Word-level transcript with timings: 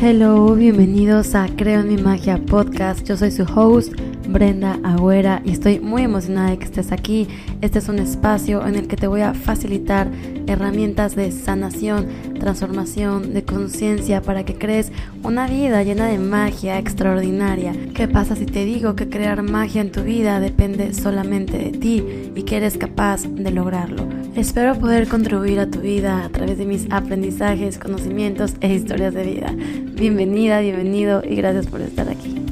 Hello, 0.00 0.56
bienvenidos 0.56 1.36
a 1.36 1.46
Creo 1.56 1.80
en 1.80 1.88
mi 1.88 1.96
magia 1.96 2.36
podcast. 2.36 3.06
Yo 3.06 3.16
soy 3.16 3.30
su 3.30 3.44
host, 3.44 3.92
Brenda 4.26 4.78
Agüera, 4.82 5.42
y 5.44 5.52
estoy 5.52 5.80
muy 5.80 6.02
emocionada 6.02 6.50
de 6.50 6.58
que 6.58 6.64
estés 6.64 6.92
aquí. 6.92 7.28
Este 7.60 7.78
es 7.78 7.88
un 7.88 7.98
espacio 7.98 8.66
en 8.66 8.74
el 8.74 8.88
que 8.88 8.96
te 8.96 9.06
voy 9.06 9.20
a 9.20 9.34
facilitar 9.34 10.08
herramientas 10.46 11.14
de 11.14 11.30
sanación, 11.30 12.08
transformación, 12.38 13.34
de 13.34 13.44
conciencia 13.44 14.22
para 14.22 14.44
que 14.44 14.54
crees 14.54 14.92
una 15.22 15.46
vida 15.46 15.82
llena 15.82 16.06
de 16.06 16.18
magia 16.18 16.78
extraordinaria. 16.78 17.72
¿Qué 17.94 18.08
pasa 18.08 18.36
si 18.36 18.46
te 18.46 18.64
digo 18.64 18.96
que 18.96 19.08
crear 19.08 19.42
magia 19.42 19.80
en 19.80 19.92
tu 19.92 20.02
vida 20.02 20.40
depende 20.40 20.92
solamente 20.94 21.58
de 21.58 21.70
ti 21.70 22.04
y 22.34 22.42
que 22.42 22.56
eres 22.56 22.76
capaz 22.76 23.22
de 23.22 23.50
lograrlo? 23.50 24.06
Espero 24.36 24.74
poder 24.74 25.06
contribuir 25.08 25.60
a 25.60 25.70
tu 25.70 25.80
vida 25.80 26.24
a 26.24 26.28
través 26.28 26.58
de 26.58 26.66
mis 26.66 26.86
aprendizajes, 26.90 27.78
conocimientos 27.78 28.54
e 28.60 28.74
historias 28.74 29.14
de 29.14 29.24
vida. 29.24 29.54
Bienvenida, 29.94 30.60
bienvenido 30.60 31.22
y 31.24 31.36
gracias 31.36 31.66
por 31.66 31.80
estar 31.80 32.08
aquí. 32.08 32.43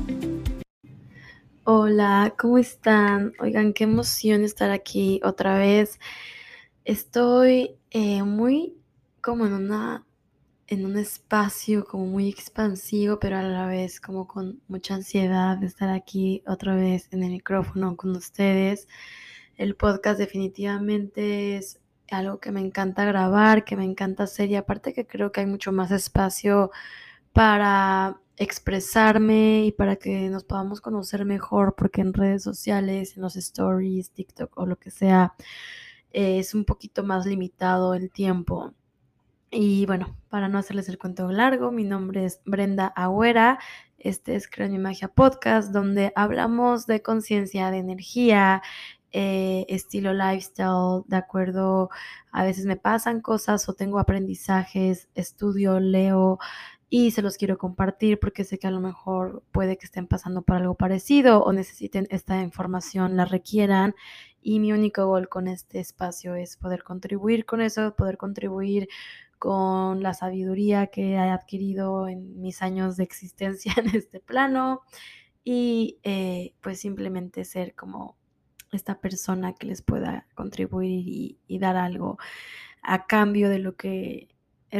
Hola, 1.64 2.34
¿cómo 2.36 2.58
están? 2.58 3.34
Oigan, 3.38 3.72
qué 3.72 3.84
emoción 3.84 4.42
estar 4.42 4.72
aquí 4.72 5.20
otra 5.22 5.58
vez. 5.58 6.00
Estoy 6.84 7.76
eh, 7.92 8.24
muy 8.24 8.74
como 9.20 9.46
en 9.46 9.52
una 9.52 10.04
en 10.66 10.84
un 10.86 10.98
espacio 10.98 11.84
como 11.84 12.06
muy 12.06 12.28
expansivo, 12.28 13.20
pero 13.20 13.36
a 13.38 13.42
la 13.42 13.66
vez 13.68 14.00
como 14.00 14.26
con 14.26 14.60
mucha 14.66 14.94
ansiedad 14.94 15.56
de 15.56 15.66
estar 15.66 15.90
aquí 15.90 16.42
otra 16.48 16.74
vez 16.74 17.08
en 17.12 17.22
el 17.22 17.30
micrófono 17.30 17.96
con 17.96 18.16
ustedes. 18.16 18.88
El 19.56 19.76
podcast 19.76 20.18
definitivamente 20.18 21.56
es 21.58 21.80
algo 22.10 22.40
que 22.40 22.50
me 22.50 22.60
encanta 22.60 23.04
grabar, 23.04 23.64
que 23.64 23.76
me 23.76 23.84
encanta 23.84 24.24
hacer 24.24 24.50
y 24.50 24.56
aparte 24.56 24.92
que 24.94 25.06
creo 25.06 25.30
que 25.30 25.40
hay 25.42 25.46
mucho 25.46 25.70
más 25.70 25.92
espacio 25.92 26.72
para 27.32 28.20
expresarme 28.36 29.66
y 29.66 29.72
para 29.72 29.96
que 29.96 30.28
nos 30.28 30.44
podamos 30.44 30.80
conocer 30.80 31.24
mejor, 31.24 31.74
porque 31.76 32.00
en 32.00 32.12
redes 32.12 32.42
sociales, 32.42 33.16
en 33.16 33.22
los 33.22 33.36
stories, 33.36 34.10
TikTok 34.10 34.56
o 34.58 34.66
lo 34.66 34.76
que 34.76 34.90
sea, 34.90 35.34
es 36.10 36.54
un 36.54 36.64
poquito 36.64 37.04
más 37.04 37.26
limitado 37.26 37.94
el 37.94 38.10
tiempo. 38.10 38.74
Y 39.50 39.86
bueno, 39.86 40.16
para 40.30 40.48
no 40.48 40.58
hacerles 40.58 40.88
el 40.88 40.98
cuento 40.98 41.30
largo, 41.30 41.72
mi 41.72 41.84
nombre 41.84 42.24
es 42.24 42.40
Brenda 42.44 42.86
Agüera. 42.86 43.58
Este 43.98 44.34
es 44.34 44.48
Creo 44.48 44.68
Magia 44.80 45.08
Podcast, 45.08 45.72
donde 45.72 46.12
hablamos 46.16 46.86
de 46.86 47.02
conciencia, 47.02 47.70
de 47.70 47.78
energía, 47.78 48.62
eh, 49.12 49.66
estilo 49.68 50.14
lifestyle, 50.14 51.02
de 51.06 51.16
acuerdo, 51.16 51.90
a 52.32 52.44
veces 52.44 52.64
me 52.64 52.76
pasan 52.76 53.20
cosas 53.20 53.68
o 53.68 53.74
tengo 53.74 53.98
aprendizajes, 53.98 55.08
estudio, 55.14 55.80
leo 55.80 56.38
y 56.94 57.12
se 57.12 57.22
los 57.22 57.38
quiero 57.38 57.56
compartir 57.56 58.20
porque 58.20 58.44
sé 58.44 58.58
que 58.58 58.66
a 58.66 58.70
lo 58.70 58.78
mejor 58.78 59.42
puede 59.50 59.78
que 59.78 59.86
estén 59.86 60.06
pasando 60.06 60.42
por 60.42 60.56
algo 60.56 60.74
parecido 60.74 61.42
o 61.42 61.50
necesiten 61.54 62.06
esta 62.10 62.42
información, 62.42 63.16
la 63.16 63.24
requieran. 63.24 63.94
Y 64.42 64.60
mi 64.60 64.74
único 64.74 65.06
gol 65.06 65.30
con 65.30 65.48
este 65.48 65.80
espacio 65.80 66.34
es 66.34 66.58
poder 66.58 66.82
contribuir 66.82 67.46
con 67.46 67.62
eso, 67.62 67.96
poder 67.96 68.18
contribuir 68.18 68.90
con 69.38 70.02
la 70.02 70.12
sabiduría 70.12 70.88
que 70.88 71.12
he 71.12 71.18
adquirido 71.18 72.08
en 72.08 72.42
mis 72.42 72.60
años 72.60 72.98
de 72.98 73.04
existencia 73.04 73.72
en 73.78 73.96
este 73.96 74.20
plano 74.20 74.82
y 75.42 75.98
eh, 76.02 76.52
pues 76.60 76.80
simplemente 76.80 77.46
ser 77.46 77.74
como 77.74 78.18
esta 78.70 79.00
persona 79.00 79.54
que 79.54 79.66
les 79.66 79.80
pueda 79.80 80.26
contribuir 80.34 81.38
y, 81.48 81.58
dar 81.58 81.78
algo 81.78 82.18
a 82.82 83.06
cambio 83.06 83.48
de 83.48 83.60
lo 83.60 83.76
que 83.76 84.28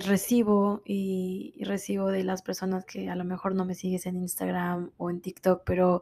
recibo 0.01 0.83
y, 0.87 1.55
recibo 1.65 2.09
de 2.11 2.25
las 2.25 2.43
personas 2.43 2.85
que 2.87 3.11
a 3.11 3.17
lo 3.17 3.25
mejor 3.25 3.55
no 3.55 3.65
me 3.65 3.75
sigues 3.75 4.07
en 4.07 4.17
Instagram 4.17 4.91
o 4.97 5.11
en 5.11 5.21
TikTok, 5.21 5.63
pero 5.67 6.01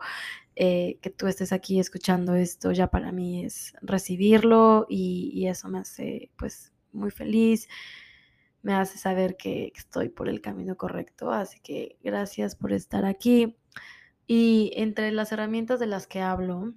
eh, 0.55 0.99
que 1.03 1.11
tú 1.11 1.27
estés 1.27 1.53
aquí 1.53 1.81
escuchando 1.81 2.35
esto 2.35 2.71
ya 2.73 2.87
para 2.89 3.11
mí 3.13 3.45
es 3.45 3.75
recibirlo 3.83 4.87
y, 4.89 5.47
eso 5.49 5.69
me 5.69 5.81
hace 5.81 6.31
pues 6.39 6.73
muy 6.93 7.11
feliz, 7.11 7.69
me 8.63 8.75
hace 8.75 8.99
saber 8.99 9.37
que 9.37 9.73
estoy 9.75 10.09
por 10.09 10.29
el 10.29 10.41
camino 10.41 10.77
correcto, 10.77 11.33
así 11.33 11.59
que 11.61 11.99
gracias 12.03 12.55
por 12.57 12.73
estar 12.73 13.05
aquí. 13.05 13.57
Y 14.27 14.73
entre 14.77 15.11
las 15.11 15.33
herramientas 15.33 15.81
de 15.81 15.87
las 15.87 16.07
que 16.07 16.21
hablo, 16.21 16.75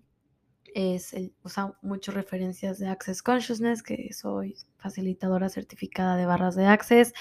es 0.73 1.13
el, 1.13 1.35
usa 1.43 1.77
muchas 1.83 2.15
referencias 2.15 2.79
de 2.79 2.87
Access 2.87 3.21
Consciousness, 3.21 3.83
que 3.83 4.11
soy 4.13 4.55
facilitadora 4.83 5.49
certificada 5.49 6.17
de 6.17 6.25
barras 6.25 6.55
de 6.55 6.65
Access. 6.65 7.13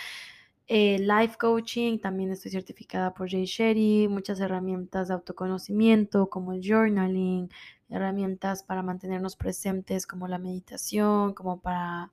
Eh, 0.67 0.99
life 0.99 1.37
coaching, 1.39 1.99
también 1.99 2.33
estoy 2.33 2.51
certificada 2.51 3.15
por 3.15 3.31
Jay 3.31 3.45
Sherry, 3.45 4.09
muchas 4.09 4.41
herramientas 4.41 5.09
de 5.09 5.15
autoconocimiento 5.15 6.29
como 6.29 6.53
el 6.53 6.61
journaling, 6.63 7.51
herramientas 7.89 8.63
para 8.63 8.83
mantenernos 8.83 9.37
presentes 9.37 10.07
como 10.07 10.29
la 10.29 10.39
meditación, 10.39 11.35
como 11.35 11.61
para 11.61 12.13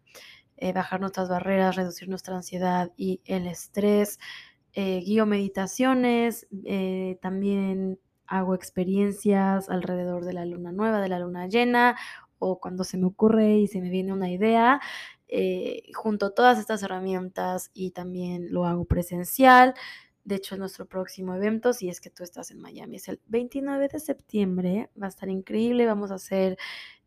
eh, 0.57 0.73
bajar 0.73 0.99
nuestras 0.99 1.29
barreras, 1.29 1.75
reducir 1.75 2.09
nuestra 2.09 2.35
ansiedad 2.35 2.91
y 2.95 3.21
el 3.25 3.47
estrés. 3.47 4.19
Eh, 4.73 5.01
guío 5.03 5.25
meditaciones, 5.25 6.47
también 7.21 7.97
hago 8.27 8.53
experiencias 8.53 9.67
alrededor 9.69 10.25
de 10.25 10.33
la 10.33 10.45
luna 10.45 10.71
nueva, 10.71 11.01
de 11.01 11.09
la 11.09 11.19
luna 11.19 11.47
llena, 11.47 11.95
o 12.39 12.59
cuando 12.59 12.83
se 12.83 12.97
me 12.97 13.05
ocurre 13.05 13.57
y 13.57 13.67
se 13.67 13.81
me 13.81 13.89
viene 13.89 14.13
una 14.13 14.29
idea, 14.29 14.79
eh, 15.29 15.83
junto 15.93 16.31
todas 16.31 16.57
estas 16.59 16.81
herramientas 16.83 17.69
y 17.73 17.91
también 17.91 18.51
lo 18.51 18.65
hago 18.65 18.85
presencial. 18.85 19.75
De 20.23 20.35
hecho, 20.35 20.57
nuestro 20.57 20.85
próximo 20.87 21.35
evento, 21.35 21.73
si 21.73 21.89
es 21.89 22.01
que 22.01 22.09
tú 22.09 22.23
estás 22.23 22.51
en 22.51 22.59
Miami, 22.59 22.97
es 22.97 23.07
el 23.07 23.19
29 23.27 23.87
de 23.87 23.99
septiembre. 23.99 24.89
Va 25.01 25.05
a 25.07 25.09
estar 25.09 25.29
increíble. 25.29 25.85
Vamos 25.85 26.11
a 26.11 26.15
hacer 26.15 26.57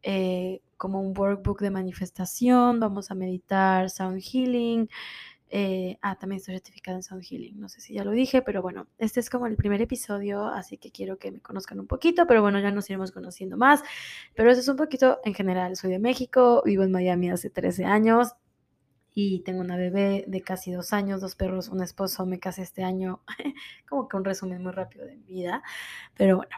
eh, 0.02 0.60
como 0.76 1.00
un 1.00 1.16
workbook 1.16 1.60
de 1.60 1.70
manifestación. 1.70 2.80
Vamos 2.80 3.10
a 3.10 3.14
meditar 3.14 3.90
sound 3.90 4.20
healing. 4.22 4.88
Eh, 5.54 5.98
ah, 6.00 6.16
también 6.16 6.38
estoy 6.38 6.54
certificada 6.54 6.96
en 6.96 7.02
Sound 7.02 7.24
Healing. 7.24 7.60
No 7.60 7.68
sé 7.68 7.82
si 7.82 7.92
ya 7.92 8.04
lo 8.04 8.12
dije, 8.12 8.40
pero 8.40 8.62
bueno, 8.62 8.86
este 8.96 9.20
es 9.20 9.28
como 9.28 9.46
el 9.46 9.54
primer 9.54 9.82
episodio, 9.82 10.46
así 10.46 10.78
que 10.78 10.90
quiero 10.90 11.18
que 11.18 11.30
me 11.30 11.40
conozcan 11.40 11.78
un 11.78 11.86
poquito, 11.86 12.26
pero 12.26 12.40
bueno, 12.40 12.58
ya 12.58 12.70
nos 12.70 12.88
iremos 12.88 13.12
conociendo 13.12 13.58
más. 13.58 13.82
Pero 14.34 14.50
eso 14.50 14.62
es 14.62 14.68
un 14.68 14.78
poquito 14.78 15.20
en 15.24 15.34
general. 15.34 15.76
Soy 15.76 15.90
de 15.90 15.98
México, 15.98 16.62
vivo 16.64 16.84
en 16.84 16.90
Miami 16.90 17.30
hace 17.30 17.50
13 17.50 17.84
años 17.84 18.32
y 19.14 19.40
tengo 19.40 19.60
una 19.60 19.76
bebé 19.76 20.24
de 20.26 20.40
casi 20.40 20.72
dos 20.72 20.94
años, 20.94 21.20
dos 21.20 21.36
perros, 21.36 21.68
un 21.68 21.82
esposo. 21.82 22.24
Me 22.24 22.40
casé 22.40 22.62
este 22.62 22.82
año, 22.82 23.20
como 23.86 24.08
que 24.08 24.16
un 24.16 24.24
resumen 24.24 24.62
muy 24.62 24.72
rápido 24.72 25.04
de 25.04 25.18
mi 25.18 25.26
vida. 25.26 25.62
Pero 26.16 26.38
bueno, 26.38 26.56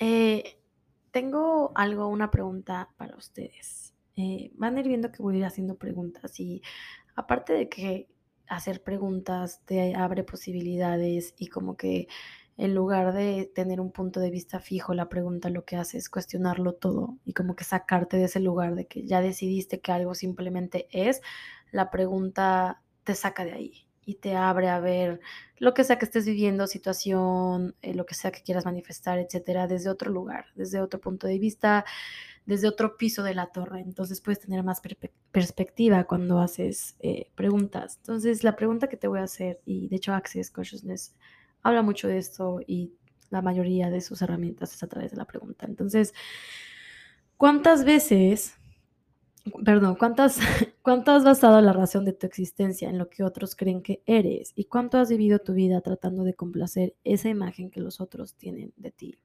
eh, 0.00 0.58
tengo 1.12 1.70
algo, 1.76 2.08
una 2.08 2.32
pregunta 2.32 2.88
para 2.96 3.14
ustedes. 3.14 3.94
Eh, 4.16 4.50
van 4.54 4.76
a 4.76 4.80
ir 4.80 4.88
viendo 4.88 5.12
que 5.12 5.22
voy 5.22 5.36
a 5.36 5.38
ir 5.38 5.44
haciendo 5.44 5.76
preguntas 5.76 6.40
y 6.40 6.60
aparte 7.14 7.52
de 7.52 7.68
que 7.68 8.08
hacer 8.48 8.82
preguntas 8.82 9.62
te 9.64 9.94
abre 9.94 10.24
posibilidades 10.24 11.34
y 11.38 11.48
como 11.48 11.76
que 11.76 12.08
en 12.58 12.74
lugar 12.74 13.12
de 13.14 13.50
tener 13.54 13.80
un 13.80 13.92
punto 13.92 14.20
de 14.20 14.30
vista 14.30 14.60
fijo, 14.60 14.94
la 14.94 15.08
pregunta 15.08 15.48
lo 15.48 15.64
que 15.64 15.76
hace 15.76 15.98
es 15.98 16.10
cuestionarlo 16.10 16.74
todo 16.74 17.18
y 17.24 17.32
como 17.32 17.56
que 17.56 17.64
sacarte 17.64 18.18
de 18.18 18.24
ese 18.24 18.40
lugar 18.40 18.74
de 18.74 18.86
que 18.86 19.06
ya 19.06 19.20
decidiste 19.20 19.80
que 19.80 19.92
algo 19.92 20.14
simplemente 20.14 20.86
es, 20.92 21.22
la 21.70 21.90
pregunta 21.90 22.82
te 23.04 23.14
saca 23.14 23.44
de 23.44 23.52
ahí 23.52 23.86
y 24.04 24.16
te 24.16 24.36
abre 24.36 24.68
a 24.68 24.80
ver 24.80 25.20
lo 25.56 25.74
que 25.74 25.84
sea 25.84 25.98
que 25.98 26.04
estés 26.04 26.26
viviendo, 26.26 26.66
situación, 26.66 27.76
eh, 27.82 27.94
lo 27.94 28.04
que 28.04 28.14
sea 28.14 28.32
que 28.32 28.42
quieras 28.42 28.64
manifestar, 28.64 29.18
etcétera, 29.18 29.66
desde 29.66 29.90
otro 29.90 30.10
lugar, 30.10 30.46
desde 30.54 30.80
otro 30.80 31.00
punto 31.00 31.26
de 31.26 31.38
vista 31.38 31.84
desde 32.46 32.68
otro 32.68 32.96
piso 32.96 33.22
de 33.22 33.34
la 33.34 33.46
torre. 33.46 33.80
Entonces 33.80 34.20
puedes 34.20 34.40
tener 34.40 34.62
más 34.62 34.82
perspectiva 35.30 36.04
cuando 36.04 36.40
haces 36.40 36.96
eh, 37.00 37.30
preguntas. 37.34 37.98
Entonces 37.98 38.44
la 38.44 38.56
pregunta 38.56 38.88
que 38.88 38.96
te 38.96 39.08
voy 39.08 39.20
a 39.20 39.24
hacer, 39.24 39.60
y 39.64 39.88
de 39.88 39.96
hecho 39.96 40.12
Access 40.12 40.50
Consciousness 40.50 41.14
habla 41.62 41.82
mucho 41.82 42.08
de 42.08 42.18
esto 42.18 42.60
y 42.66 42.92
la 43.30 43.42
mayoría 43.42 43.90
de 43.90 44.00
sus 44.00 44.20
herramientas 44.22 44.74
es 44.74 44.82
a 44.82 44.88
través 44.88 45.12
de 45.12 45.16
la 45.16 45.24
pregunta. 45.24 45.66
Entonces, 45.66 46.12
¿cuántas 47.36 47.84
veces, 47.84 48.56
perdón, 49.64 49.96
cuántas, 49.96 50.38
cuánto 50.82 51.12
has 51.12 51.24
basado 51.24 51.60
la 51.60 51.72
razón 51.72 52.04
de 52.04 52.12
tu 52.12 52.26
existencia 52.26 52.90
en 52.90 52.98
lo 52.98 53.08
que 53.08 53.24
otros 53.24 53.56
creen 53.56 53.82
que 53.82 54.02
eres 54.04 54.52
y 54.54 54.66
cuánto 54.66 54.98
has 54.98 55.08
vivido 55.08 55.38
tu 55.38 55.54
vida 55.54 55.80
tratando 55.80 56.24
de 56.24 56.34
complacer 56.34 56.94
esa 57.04 57.30
imagen 57.30 57.70
que 57.70 57.80
los 57.80 58.00
otros 58.00 58.34
tienen 58.34 58.72
de 58.76 58.90
ti? 58.90 59.18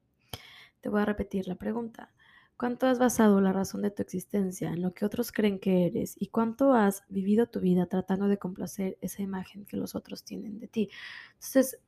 Te 0.80 0.88
voy 0.88 1.02
a 1.02 1.04
repetir 1.04 1.46
la 1.48 1.56
pregunta. 1.56 2.14
¿Cuánto 2.58 2.88
has 2.88 2.98
basado 2.98 3.40
la 3.40 3.52
razón 3.52 3.82
de 3.82 3.92
tu 3.92 4.02
existencia 4.02 4.70
en 4.70 4.82
lo 4.82 4.92
que 4.92 5.04
otros 5.04 5.30
creen 5.30 5.60
que 5.60 5.86
eres? 5.86 6.16
¿Y 6.18 6.26
cuánto 6.26 6.74
has 6.74 7.04
vivido 7.08 7.46
tu 7.46 7.60
vida 7.60 7.86
tratando 7.86 8.26
de 8.26 8.36
complacer 8.36 8.98
esa 9.00 9.22
imagen 9.22 9.64
que 9.64 9.76
los 9.76 9.94
otros 9.94 10.24
tienen 10.24 10.58
de 10.58 10.66
ti? 10.66 10.90
Entonces, 11.34 11.78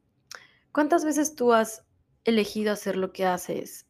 ¿cuántas 0.70 1.04
veces 1.04 1.34
tú 1.34 1.52
has 1.52 1.84
elegido 2.22 2.72
hacer 2.72 2.96
lo 2.96 3.12
que 3.12 3.26
haces 3.26 3.88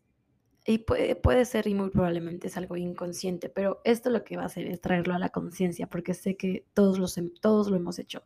y 0.64 0.78
puede, 0.78 1.16
puede 1.16 1.44
ser 1.44 1.66
y 1.66 1.74
muy 1.74 1.90
probablemente 1.90 2.46
es 2.46 2.56
algo 2.56 2.78
inconsciente, 2.78 3.50
pero 3.50 3.82
esto 3.84 4.08
lo 4.08 4.24
que 4.24 4.38
va 4.38 4.44
a 4.44 4.46
hacer 4.46 4.66
es 4.66 4.80
traerlo 4.80 5.12
a 5.12 5.18
la 5.18 5.28
conciencia, 5.28 5.86
porque 5.86 6.14
sé 6.14 6.38
que 6.38 6.64
todos, 6.72 6.98
los, 6.98 7.20
todos 7.42 7.68
lo 7.68 7.76
hemos 7.76 7.98
hecho. 7.98 8.22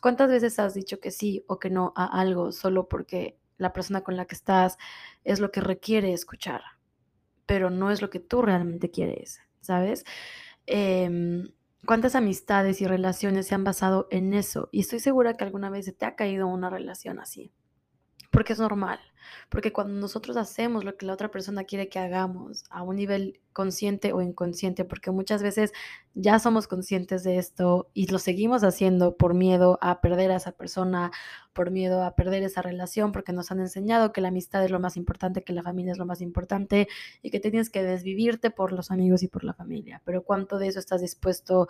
¿Cuántas 0.00 0.28
veces 0.28 0.58
has 0.58 0.74
dicho 0.74 0.98
que 0.98 1.12
sí 1.12 1.44
o 1.46 1.60
que 1.60 1.70
no 1.70 1.92
a 1.94 2.20
algo 2.20 2.50
solo 2.50 2.88
porque 2.88 3.38
la 3.58 3.72
persona 3.72 4.02
con 4.02 4.16
la 4.16 4.26
que 4.26 4.34
estás 4.34 4.76
es 5.22 5.38
lo 5.38 5.52
que 5.52 5.60
requiere 5.60 6.12
escuchar, 6.12 6.62
pero 7.52 7.68
no 7.68 7.90
es 7.90 8.00
lo 8.00 8.08
que 8.08 8.18
tú 8.18 8.40
realmente 8.40 8.90
quieres, 8.90 9.42
¿sabes? 9.60 10.06
Em, 10.64 11.52
¿Cuántas 11.84 12.14
amistades 12.14 12.80
y 12.80 12.86
relaciones 12.86 13.46
se 13.46 13.54
han 13.54 13.62
basado 13.62 14.08
en 14.10 14.32
eso? 14.32 14.70
Y 14.72 14.80
estoy 14.80 15.00
segura 15.00 15.34
que 15.34 15.44
alguna 15.44 15.68
vez 15.68 15.84
se 15.84 15.92
te 15.92 16.06
ha 16.06 16.16
caído 16.16 16.46
una 16.46 16.70
relación 16.70 17.20
así 17.20 17.52
porque 18.32 18.54
es 18.54 18.58
normal, 18.58 18.98
porque 19.50 19.72
cuando 19.72 19.92
nosotros 20.00 20.38
hacemos 20.38 20.84
lo 20.84 20.96
que 20.96 21.04
la 21.04 21.12
otra 21.12 21.30
persona 21.30 21.64
quiere 21.64 21.90
que 21.90 21.98
hagamos 21.98 22.64
a 22.70 22.82
un 22.82 22.96
nivel 22.96 23.40
consciente 23.52 24.14
o 24.14 24.22
inconsciente, 24.22 24.86
porque 24.86 25.10
muchas 25.10 25.42
veces 25.42 25.72
ya 26.14 26.38
somos 26.38 26.66
conscientes 26.66 27.24
de 27.24 27.36
esto 27.36 27.90
y 27.92 28.06
lo 28.10 28.18
seguimos 28.18 28.64
haciendo 28.64 29.18
por 29.18 29.34
miedo 29.34 29.78
a 29.82 30.00
perder 30.00 30.30
a 30.32 30.36
esa 30.36 30.52
persona, 30.52 31.12
por 31.52 31.70
miedo 31.70 32.02
a 32.02 32.14
perder 32.16 32.42
esa 32.42 32.62
relación, 32.62 33.12
porque 33.12 33.34
nos 33.34 33.50
han 33.50 33.60
enseñado 33.60 34.12
que 34.12 34.22
la 34.22 34.28
amistad 34.28 34.64
es 34.64 34.70
lo 34.70 34.80
más 34.80 34.96
importante, 34.96 35.44
que 35.44 35.52
la 35.52 35.62
familia 35.62 35.92
es 35.92 35.98
lo 35.98 36.06
más 36.06 36.22
importante 36.22 36.88
y 37.20 37.30
que 37.30 37.38
tienes 37.38 37.68
que 37.68 37.82
desvivirte 37.82 38.50
por 38.50 38.72
los 38.72 38.90
amigos 38.90 39.22
y 39.22 39.28
por 39.28 39.44
la 39.44 39.52
familia. 39.52 40.00
Pero 40.06 40.24
¿cuánto 40.24 40.58
de 40.58 40.68
eso 40.68 40.78
estás 40.78 41.02
dispuesto 41.02 41.68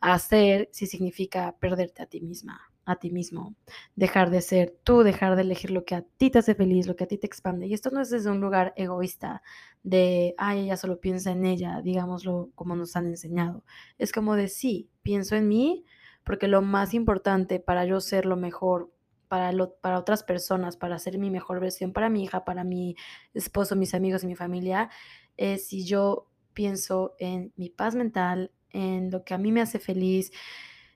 a 0.00 0.14
hacer 0.14 0.68
si 0.72 0.86
significa 0.88 1.54
perderte 1.60 2.02
a 2.02 2.06
ti 2.06 2.20
misma? 2.20 2.69
A 2.90 2.96
ti 2.96 3.10
mismo, 3.10 3.54
dejar 3.96 4.30
de 4.30 4.40
ser 4.40 4.76
tú, 4.84 5.02
dejar 5.02 5.36
de 5.36 5.42
elegir 5.42 5.70
lo 5.70 5.84
que 5.84 5.94
a 5.94 6.02
ti 6.02 6.30
te 6.30 6.38
hace 6.38 6.54
feliz, 6.54 6.86
lo 6.86 6.96
que 6.96 7.04
a 7.04 7.08
ti 7.08 7.18
te 7.18 7.26
expande. 7.26 7.66
Y 7.66 7.74
esto 7.74 7.90
no 7.90 8.00
es 8.00 8.10
desde 8.10 8.30
un 8.30 8.40
lugar 8.40 8.72
egoísta 8.76 9.42
de, 9.82 10.34
ay, 10.38 10.64
ella 10.64 10.76
solo 10.76 11.00
piensa 11.00 11.32
en 11.32 11.44
ella, 11.44 11.80
digámoslo 11.82 12.50
como 12.54 12.76
nos 12.76 12.96
han 12.96 13.06
enseñado. 13.06 13.64
Es 13.98 14.12
como 14.12 14.36
de, 14.36 14.48
sí, 14.48 14.88
pienso 15.02 15.36
en 15.36 15.48
mí, 15.48 15.84
porque 16.24 16.48
lo 16.48 16.62
más 16.62 16.94
importante 16.94 17.60
para 17.60 17.84
yo 17.84 18.00
ser 18.00 18.26
lo 18.26 18.36
mejor 18.36 18.90
para, 19.28 19.52
lo, 19.52 19.74
para 19.76 19.98
otras 19.98 20.24
personas, 20.24 20.76
para 20.76 20.98
ser 20.98 21.16
mi 21.16 21.30
mejor 21.30 21.60
versión, 21.60 21.92
para 21.92 22.10
mi 22.10 22.24
hija, 22.24 22.44
para 22.44 22.64
mi 22.64 22.96
esposo, 23.32 23.76
mis 23.76 23.94
amigos 23.94 24.24
y 24.24 24.26
mi 24.26 24.34
familia, 24.34 24.90
es 25.36 25.68
si 25.68 25.84
yo 25.84 26.26
pienso 26.52 27.14
en 27.18 27.52
mi 27.56 27.70
paz 27.70 27.94
mental, 27.94 28.50
en 28.70 29.10
lo 29.10 29.24
que 29.24 29.34
a 29.34 29.38
mí 29.38 29.52
me 29.52 29.60
hace 29.60 29.78
feliz, 29.78 30.32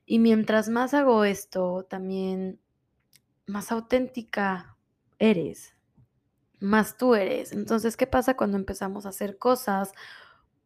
y 0.07 0.19
mientras 0.19 0.69
más 0.69 0.95
hago 0.95 1.25
esto, 1.25 1.87
también 1.89 2.61
más 3.47 3.73
auténtica 3.73 4.77
eres, 5.19 5.75
más 6.61 6.97
tú 6.97 7.15
eres. 7.15 7.53
Entonces, 7.53 7.97
¿qué 7.97 8.07
pasa 8.07 8.37
cuando 8.37 8.57
empezamos 8.57 9.07
a 9.07 9.11
hacer 9.11 9.39
cosas 9.39 9.93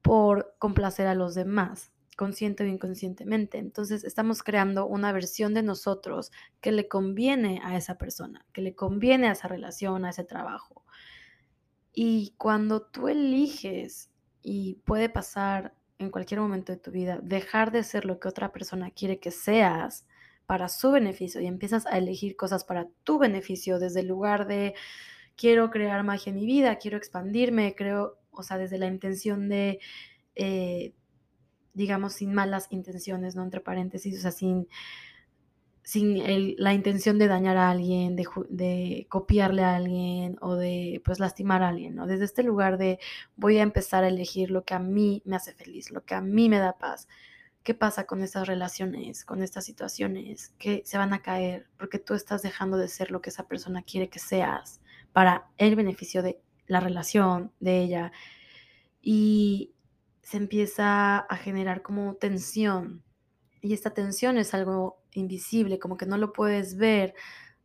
por 0.03 0.55
complacer 0.59 1.07
a 1.07 1.15
los 1.15 1.35
demás? 1.35 1.93
consciente 2.17 2.65
o 2.65 2.67
inconscientemente. 2.67 3.59
Entonces 3.59 4.03
estamos 4.03 4.43
creando 4.43 4.87
una 4.87 5.13
versión 5.13 5.55
de 5.55 5.63
nosotros 5.63 6.33
que 6.61 6.73
le 6.73 6.89
conviene 6.89 7.61
a 7.63 7.77
esa 7.77 7.97
persona, 7.97 8.45
que 8.53 8.61
le 8.61 8.75
conviene 8.75 9.29
a 9.29 9.33
esa 9.33 9.47
relación, 9.47 10.05
a 10.05 10.11
ese 10.11 10.25
trabajo. 10.25 10.85
Y 11.93 12.35
cuando 12.37 12.83
tú 12.83 13.07
eliges, 13.07 14.11
y 14.43 14.77
puede 14.85 15.09
pasar 15.09 15.75
en 15.99 16.11
cualquier 16.11 16.41
momento 16.41 16.73
de 16.73 16.79
tu 16.79 16.91
vida, 16.91 17.19
dejar 17.23 17.73
de 17.73 17.83
ser 17.83 18.05
lo 18.05 18.21
que 18.21 18.29
otra 18.29 18.53
persona 18.53 18.91
quiere 18.91 19.19
que 19.19 19.31
seas 19.31 20.07
para 20.47 20.69
su 20.69 20.93
beneficio 20.93 21.41
y 21.41 21.47
empiezas 21.47 21.87
a 21.87 21.99
elegir 21.99 22.37
cosas 22.37 22.65
para 22.65 22.89
tu 23.05 23.19
beneficio 23.19 23.79
desde 23.79 24.01
el 24.01 24.09
lugar 24.09 24.47
de 24.47 24.75
quiero 25.37 25.71
crear 25.71 26.03
magia 26.05 26.31
en 26.31 26.37
mi 26.37 26.47
vida, 26.47 26.77
quiero 26.77 26.97
expandirme, 26.97 27.75
creo, 27.77 28.19
o 28.31 28.43
sea, 28.43 28.59
desde 28.59 28.79
la 28.79 28.87
intención 28.87 29.49
de, 29.49 29.79
eh, 30.35 30.95
digamos, 31.75 32.15
sin 32.15 32.33
malas 32.33 32.69
intenciones, 32.71 33.37
¿no? 33.37 33.43
Entre 33.43 33.61
paréntesis, 33.61 34.19
o 34.19 34.21
sea, 34.23 34.33
sin 34.33 34.69
sin 35.89 36.23
la 36.59 36.75
intención 36.75 37.19
de 37.19 37.29
dañar 37.29 37.57
a 37.57 37.71
alguien, 37.71 38.15
de, 38.15 39.07
copiarle 39.09 39.65
a 39.65 39.77
alguien 39.77 40.37
o 40.43 40.55
de 40.55 41.01
pues 41.03 41.19
lastimar 41.19 41.63
a 41.63 41.69
alguien, 41.69 41.95
¿no? 41.95 42.07
Desde 42.07 42.27
este 42.27 42.43
lugar 42.43 42.77
de 42.77 42.99
voy 43.37 43.57
a 43.57 43.63
empezar 43.63 44.05
a 44.05 44.09
elegir 44.09 44.51
lo 44.51 44.67
que 44.67 44.75
a 44.75 44.81
mí 44.81 45.23
me 45.25 45.37
hace 45.37 45.55
feliz, 45.55 45.91
lo 45.91 46.05
que 46.05 46.15
a 46.15 46.21
mí 46.21 46.51
me 46.51 46.59
da 46.59 46.77
paz. 46.77 47.09
¿Qué 47.63 47.73
pasa 47.73 48.05
con 48.05 48.23
estas 48.23 48.47
relaciones, 48.47 49.25
con 49.25 49.43
estas 49.43 49.65
situaciones 49.65 50.53
que 50.59 50.83
se 50.85 50.99
van 50.99 51.15
a 51.15 51.23
caer 51.23 51.69
porque 51.79 51.99
tú 51.99 52.13
estás 52.13 52.43
dejando 52.43 52.77
de 52.77 52.89
ser 52.89 53.11
lo 53.11 53.23
que 53.23 53.31
esa 53.31 53.49
persona 53.49 53.81
quiere 53.81 54.11
que 54.11 54.19
seas 54.19 54.83
para 55.15 55.49
el 55.57 55.75
beneficio 55.75 56.23
de 56.23 56.39
la 56.67 56.81
relación, 56.81 57.51
de 57.61 57.79
ella? 57.79 58.13
Y 59.01 59.73
se 60.21 60.37
empieza 60.37 61.17
a 61.17 61.37
generar 61.39 61.81
como 61.81 62.15
tensión. 62.17 63.03
Y 63.63 63.73
esta 63.73 63.95
tensión 63.95 64.37
es 64.37 64.53
algo 64.53 64.99
invisible, 65.19 65.79
como 65.79 65.97
que 65.97 66.07
no 66.07 66.17
lo 66.19 66.33
puedes 66.33 66.77
ver 66.77 67.15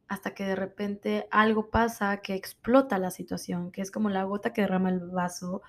hasta 0.07 0.33
que 0.33 0.43
de 0.45 0.55
repente 0.55 1.27
algo 1.31 1.69
pasa 1.69 2.17
que 2.21 2.35
explota 2.35 2.99
la 2.99 3.11
situación, 3.11 3.71
que 3.71 3.81
es 3.81 3.91
como 3.91 4.09
la 4.09 4.23
gota 4.23 4.53
que 4.53 4.61
derrama 4.61 4.89
el 4.89 4.99
vaso 4.99 5.61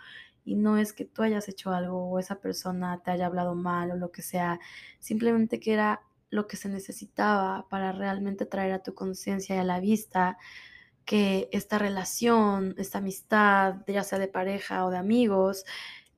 y 0.44 0.56
no 0.56 0.76
es 0.78 0.92
que 0.92 1.04
tú 1.04 1.22
hayas 1.22 1.48
hecho 1.48 1.70
algo 1.72 2.10
o 2.10 2.18
esa 2.18 2.40
persona 2.40 3.00
te 3.02 3.10
haya 3.10 3.26
hablado 3.26 3.54
mal 3.54 3.90
o 3.90 3.96
lo 3.96 4.12
que 4.12 4.22
sea, 4.22 4.60
simplemente 4.98 5.60
que 5.60 5.72
era 5.72 6.02
lo 6.30 6.46
que 6.46 6.56
se 6.56 6.68
necesitaba 6.68 7.68
para 7.68 7.92
realmente 7.92 8.44
traer 8.44 8.72
a 8.72 8.82
tu 8.82 8.94
conciencia 8.94 9.56
y 9.56 9.58
a 9.58 9.64
la 9.64 9.80
vista 9.80 10.36
que 11.04 11.48
esta 11.52 11.78
relación, 11.78 12.74
esta 12.78 12.98
amistad, 12.98 13.76
ya 13.86 14.02
sea 14.04 14.18
de 14.18 14.28
pareja 14.28 14.84
o 14.86 14.90
de 14.90 14.98
amigos, 14.98 15.64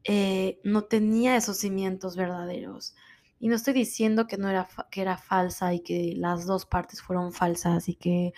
eh, 0.04 0.60
no 0.64 0.84
tenía 0.84 1.36
esos 1.36 1.58
cimientos 1.58 2.16
verdaderos. 2.16 2.94
Y 3.38 3.49
no 3.49 3.56
estoy 3.56 3.75
diciendo 3.75 4.27
que 4.27 4.38
no 4.38 4.49
era 4.49 4.69
que 4.91 5.03
era 5.03 5.19
falsa 5.19 5.75
y 5.75 5.81
que 5.81 6.15
las 6.17 6.47
dos 6.47 6.67
partes 6.67 7.03
fueron 7.03 7.33
falsas 7.33 7.88
y 7.88 7.94
que 7.97 8.33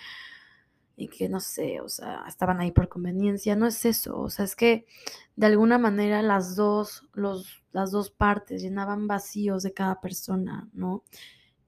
y 0.95 1.07
que 1.07 1.29
no 1.29 1.39
sé, 1.39 1.79
o 1.79 1.87
sea, 1.87 2.25
estaban 2.27 2.59
ahí 2.59 2.71
por 2.71 2.89
conveniencia, 2.89 3.55
no 3.55 3.67
es 3.67 3.85
eso, 3.85 4.19
o 4.19 4.29
sea, 4.29 4.43
es 4.43 4.55
que 4.57 4.85
de 5.37 5.45
alguna 5.47 5.77
manera 5.77 6.21
las 6.21 6.55
dos 6.57 7.07
los 7.13 7.63
las 7.71 7.91
dos 7.91 8.11
partes 8.11 8.61
llenaban 8.61 9.07
vacíos 9.07 9.63
de 9.63 9.73
cada 9.73 10.01
persona, 10.01 10.69
¿no? 10.73 11.03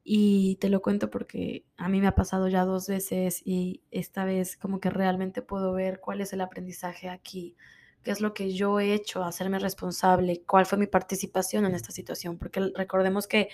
Y 0.04 0.58
te 0.58 0.70
lo 0.70 0.82
cuento 0.82 1.10
porque 1.10 1.66
a 1.78 1.88
mí 1.90 2.02
me 2.02 2.08
ha 2.08 2.16
pasado 2.16 2.48
ya 2.50 2.66
dos 2.66 2.88
veces 2.88 3.42
y 3.46 3.82
esta 3.92 4.26
vez 4.26 4.58
como 4.58 4.80
que 4.80 4.90
realmente 4.90 5.42
puedo 5.42 5.74
ver 5.74 6.00
cuál 6.02 6.22
es 6.22 6.34
el 6.34 6.42
aprendizaje 6.42 7.10
aquí 7.10 7.56
qué 8.04 8.12
es 8.12 8.22
lo 8.22 8.34
que 8.34 8.54
yo 8.54 8.80
he 8.80 8.94
hecho, 8.94 9.24
hacerme 9.24 9.60
responsable, 9.60 10.44
cuál 10.46 10.66
fue 10.66 10.78
mi 10.78 10.88
participación 10.88 11.66
en 11.66 11.76
esta 11.76 11.92
situación, 11.92 12.38
porque 12.38 12.72
recordemos 12.76 13.28
que 13.28 13.50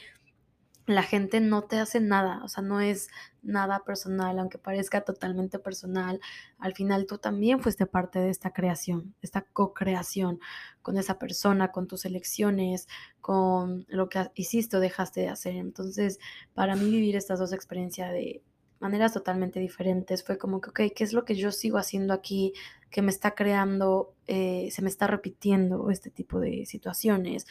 la 0.88 1.04
gente 1.04 1.42
no 1.42 1.64
te 1.64 1.80
hace 1.80 2.00
nada, 2.00 2.42
o 2.46 2.48
sea, 2.48 2.64
no 2.64 2.80
es 2.80 3.10
nada 3.44 3.84
personal, 3.84 4.40
aunque 4.40 4.58
parezca 4.58 5.02
totalmente 5.02 5.60
personal, 5.60 6.22
al 6.60 6.74
final 6.74 7.06
tú 7.06 7.18
también 7.18 7.60
fuiste 7.60 7.86
parte 7.86 8.20
de 8.20 8.30
esta 8.30 8.54
creación, 8.54 9.14
esta 9.22 9.42
co-creación 9.42 10.40
con 10.82 10.98
esa 10.98 11.20
persona, 11.20 11.74
con 11.74 11.88
tus 11.88 12.06
elecciones, 12.06 12.88
con 13.20 13.86
lo 13.90 14.08
que 14.08 14.32
hiciste 14.36 14.78
o 14.78 14.80
dejaste 14.80 15.22
de 15.22 15.28
hacer. 15.28 15.56
Entonces, 15.56 16.20
para 16.54 16.78
mí 16.78 16.90
vivir 16.90 17.18
estas 17.18 17.40
dos 17.40 17.52
experiencias 17.52 18.14
de 18.14 18.42
maneras 18.80 19.14
totalmente 19.14 19.60
diferentes. 19.60 20.24
Fue 20.24 20.38
como 20.38 20.62
que, 20.62 20.70
ok, 20.70 20.94
¿qué 20.96 21.04
es 21.04 21.14
lo 21.14 21.26
que 21.26 21.36
yo 21.36 21.52
sigo 21.52 21.78
haciendo 21.78 22.14
aquí 22.14 22.54
que 22.90 23.02
me 23.02 23.12
está 23.12 23.36
creando, 23.36 24.16
eh, 24.28 24.70
se 24.72 24.82
me 24.82 24.90
está 24.90 25.08
repitiendo 25.08 25.90
este 25.90 26.10
tipo 26.12 26.40
de 26.40 26.66
situaciones? 26.66 27.48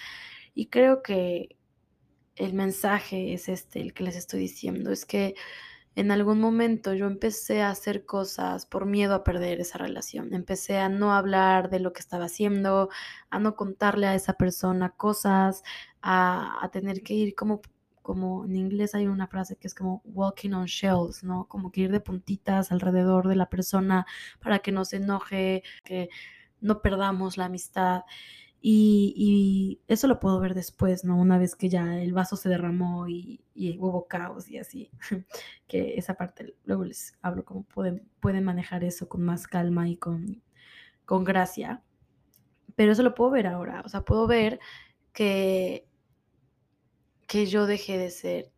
Y 0.55 0.67
creo 0.67 1.03
que 1.03 1.57
el 2.37 2.55
mensaje 2.55 3.33
es 3.35 3.49
este, 3.49 3.81
el 3.81 3.95
que 3.95 4.05
les 4.05 4.17
estoy 4.17 4.41
diciendo, 4.41 4.93
es 4.93 5.07
que 5.07 5.35
en 5.97 6.11
algún 6.11 6.41
momento 6.41 6.93
yo 6.93 7.07
empecé 7.07 7.63
a 7.63 7.71
hacer 7.71 8.05
cosas 8.05 8.67
por 8.67 8.85
miedo 8.85 9.15
a 9.15 9.25
perder 9.25 9.61
esa 9.61 9.79
relación. 9.79 10.35
Empecé 10.35 10.77
a 10.79 10.91
no 10.91 11.15
hablar 11.15 11.71
de 11.71 11.81
lo 11.81 11.95
que 11.95 12.01
estaba 12.01 12.27
haciendo, 12.27 12.91
a 13.31 13.39
no 13.39 13.57
contarle 13.57 14.07
a 14.07 14.15
esa 14.15 14.35
persona 14.35 14.91
cosas, 14.91 15.63
a, 16.03 16.63
a 16.63 16.71
tener 16.71 17.03
que 17.03 17.15
ir 17.15 17.35
como 17.35 17.63
como 18.07 18.45
en 18.45 18.55
inglés 18.55 18.95
hay 18.95 19.09
una 19.09 19.27
frase 19.27 19.57
que 19.57 19.67
es 19.67 19.75
como 19.75 20.01
walking 20.05 20.53
on 20.53 20.67
shells, 20.67 21.25
¿no? 21.25 21.49
Como 21.49 21.73
que 21.73 21.81
ir 21.81 21.91
de 21.91 21.99
puntitas 21.99 22.71
alrededor 22.71 23.27
de 23.27 23.35
la 23.35 23.49
persona 23.51 24.07
para 24.39 24.61
que 24.61 24.71
no 24.71 24.85
se 24.85 24.99
enoje, 24.99 25.65
que 25.83 26.09
no 26.61 26.83
perdamos 26.83 27.37
la 27.37 27.47
amistad. 27.47 28.05
Y, 28.61 29.81
eso 29.89 30.07
lo 30.07 30.21
puedo 30.21 30.39
ver 30.39 30.55
después, 30.55 31.05
¿no? 31.05 31.17
Una 31.17 31.37
vez 31.37 31.57
que 31.57 31.69
ya 31.69 32.01
el 32.01 32.13
vaso 32.13 32.37
se 32.37 32.49
derramó 32.49 33.09
y, 33.09 33.41
hubo 33.81 34.07
caos 34.07 34.49
y 34.51 34.59
así, 34.59 34.89
que 35.67 35.97
esa 35.97 36.15
parte 36.15 36.55
luego 36.65 36.85
les 36.85 37.19
hablo 37.23 37.45
cómo 37.45 37.65
pueden, 37.65 38.09
pueden 38.21 38.45
manejar 38.45 38.85
eso 38.85 39.09
con 39.09 39.25
más 39.25 39.49
calma 39.49 39.89
y 39.89 39.97
con, 39.97 40.43
con 41.05 41.25
gracia. 41.25 41.83
Pero 42.77 42.93
eso 42.93 43.03
lo 43.03 43.17
puedo 43.17 43.33
ver 43.33 43.49
ahora, 43.49 43.83
o 43.85 43.89
sea, 43.89 44.03
puedo 44.05 44.29
ver 44.29 44.61
que 45.13 45.89
que 47.27 47.47
yo 47.47 47.67
dejé 47.67 47.99
de 47.99 48.11
ser, 48.11 48.53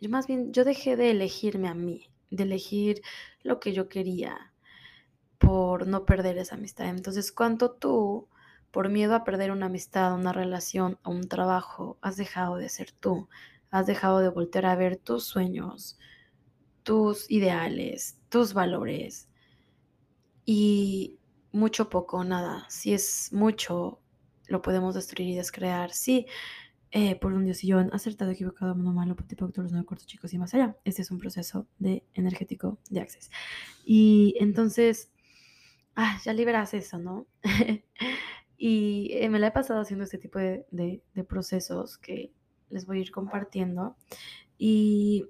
yo 0.00 0.10
más 0.10 0.26
bien, 0.26 0.52
yo 0.52 0.64
dejé 0.64 0.96
de 0.96 1.10
elegirme 1.10 1.68
a 1.68 1.74
mí, 1.74 2.10
de 2.30 2.44
elegir 2.44 3.02
lo 3.42 3.60
que 3.60 3.72
yo 3.72 3.88
quería, 3.88 4.52
por 5.38 5.86
no 5.86 6.04
perder 6.04 6.38
esa 6.38 6.54
amistad. 6.54 6.88
Entonces, 6.88 7.32
¿cuánto 7.32 7.72
tú, 7.72 8.28
por 8.70 8.88
miedo 8.88 9.14
a 9.14 9.24
perder 9.24 9.50
una 9.50 9.66
amistad, 9.66 10.14
una 10.14 10.32
relación 10.32 10.98
o 11.02 11.10
un 11.10 11.28
trabajo, 11.28 11.98
has 12.00 12.16
dejado 12.16 12.56
de 12.56 12.68
ser 12.68 12.92
tú? 12.92 13.28
Has 13.70 13.86
dejado 13.86 14.20
de 14.20 14.28
voltear 14.28 14.66
a 14.66 14.76
ver 14.76 14.96
tus 14.98 15.24
sueños, 15.24 15.98
tus 16.84 17.30
ideales, 17.30 18.18
tus 18.28 18.54
valores. 18.54 19.28
Y 20.44 21.18
mucho, 21.52 21.88
poco, 21.88 22.22
nada. 22.24 22.66
Si 22.68 22.94
es 22.94 23.32
mucho, 23.32 24.00
lo 24.46 24.62
podemos 24.62 24.94
destruir 24.94 25.30
y 25.30 25.36
descrear. 25.36 25.92
Sí, 25.92 26.26
eh, 26.92 27.16
por 27.16 27.32
un 27.32 27.44
diosillón, 27.44 27.90
acertado, 27.92 28.30
equivocado, 28.30 28.74
mono 28.76 28.92
malo, 28.92 29.16
tipo 29.26 29.46
los 29.46 29.72
nueve 29.72 29.86
cortos 29.86 30.06
chicos 30.06 30.32
y 30.32 30.38
más 30.38 30.54
allá. 30.54 30.76
Este 30.84 31.02
es 31.02 31.10
un 31.10 31.18
proceso 31.18 31.66
de 31.78 32.04
energético 32.14 32.78
de 32.90 33.00
access. 33.00 33.30
Y 33.84 34.36
entonces, 34.38 35.10
ah, 35.96 36.20
ya 36.24 36.32
liberas 36.32 36.74
eso, 36.74 36.98
¿no? 36.98 37.26
y 38.56 39.10
eh, 39.12 39.28
me 39.28 39.38
la 39.38 39.48
he 39.48 39.52
pasado 39.52 39.80
haciendo 39.80 40.04
este 40.04 40.18
tipo 40.18 40.38
de, 40.38 40.66
de 40.70 41.24
procesos 41.24 41.98
que 41.98 42.32
les 42.70 42.86
voy 42.86 42.98
a 42.98 43.00
ir 43.00 43.10
compartiendo. 43.10 43.96
Y 44.56 45.26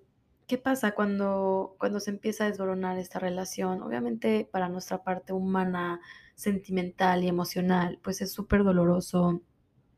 ¿Qué 0.52 0.58
pasa 0.58 0.92
cuando, 0.92 1.76
cuando 1.78 1.98
se 1.98 2.10
empieza 2.10 2.44
a 2.44 2.48
desboronar 2.48 2.98
esta 2.98 3.18
relación? 3.18 3.80
Obviamente 3.80 4.46
para 4.52 4.68
nuestra 4.68 5.02
parte 5.02 5.32
humana, 5.32 6.00
sentimental 6.34 7.24
y 7.24 7.28
emocional, 7.28 7.98
pues 8.02 8.20
es 8.20 8.32
súper 8.32 8.62
doloroso. 8.62 9.40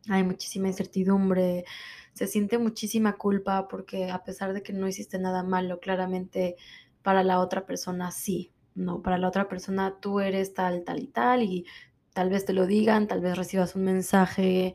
Hay 0.08 0.22
muchísima 0.22 0.68
incertidumbre, 0.68 1.64
se 2.12 2.26
siente 2.26 2.58
muchísima 2.58 3.16
culpa 3.16 3.68
porque 3.68 4.10
a 4.10 4.22
pesar 4.22 4.52
de 4.52 4.62
que 4.62 4.72
no 4.72 4.86
hiciste 4.86 5.18
nada 5.18 5.42
malo, 5.42 5.80
claramente 5.80 6.56
para 7.02 7.22
la 7.24 7.40
otra 7.40 7.66
persona 7.66 8.10
sí, 8.10 8.52
¿no? 8.74 9.02
Para 9.02 9.18
la 9.18 9.28
otra 9.28 9.48
persona 9.48 9.98
tú 10.00 10.20
eres 10.20 10.54
tal, 10.54 10.84
tal 10.84 11.02
y 11.02 11.06
tal 11.08 11.42
y 11.42 11.66
tal 12.12 12.30
vez 12.30 12.44
te 12.44 12.52
lo 12.52 12.66
digan, 12.66 13.08
tal 13.08 13.20
vez 13.20 13.36
recibas 13.36 13.74
un 13.76 13.84
mensaje 13.84 14.74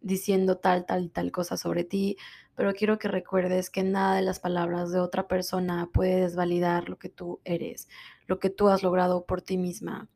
diciendo 0.00 0.58
tal, 0.58 0.86
tal 0.86 1.04
y 1.04 1.08
tal 1.08 1.32
cosa 1.32 1.56
sobre 1.56 1.84
ti, 1.84 2.16
pero 2.54 2.72
quiero 2.72 2.98
que 2.98 3.08
recuerdes 3.08 3.70
que 3.70 3.82
nada 3.82 4.16
de 4.16 4.22
las 4.22 4.40
palabras 4.40 4.92
de 4.92 5.00
otra 5.00 5.28
persona 5.28 5.88
puede 5.92 6.20
desvalidar 6.22 6.88
lo 6.88 6.98
que 6.98 7.08
tú 7.08 7.40
eres, 7.44 7.88
lo 8.26 8.38
que 8.38 8.50
tú 8.50 8.68
has 8.68 8.82
logrado 8.82 9.26
por 9.26 9.42
ti 9.42 9.58
misma. 9.58 10.08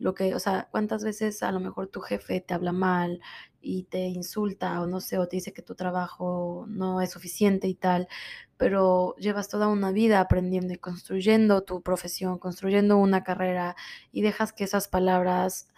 Lo 0.00 0.14
que, 0.14 0.34
o 0.34 0.40
sea, 0.40 0.68
cuántas 0.70 1.04
veces 1.04 1.42
a 1.42 1.52
lo 1.52 1.60
mejor 1.60 1.88
tu 1.88 2.00
jefe 2.00 2.40
te 2.40 2.54
habla 2.54 2.72
mal 2.72 3.20
y 3.60 3.84
te 3.84 4.00
insulta 4.06 4.80
o 4.80 4.86
no 4.86 5.00
sé, 5.00 5.18
o 5.18 5.28
te 5.28 5.36
dice 5.36 5.52
que 5.52 5.62
tu 5.62 5.74
trabajo 5.74 6.64
no 6.68 7.02
es 7.02 7.10
suficiente 7.10 7.68
y 7.68 7.74
tal, 7.74 8.08
pero 8.56 9.14
llevas 9.18 9.48
toda 9.48 9.68
una 9.68 9.92
vida 9.92 10.20
aprendiendo 10.20 10.72
y 10.74 10.78
construyendo 10.78 11.62
tu 11.62 11.82
profesión, 11.82 12.38
construyendo 12.38 12.96
una 12.96 13.22
carrera 13.24 13.76
y 14.10 14.22
dejas 14.22 14.52
que 14.54 14.64
esas 14.64 14.88
palabras 14.88 15.68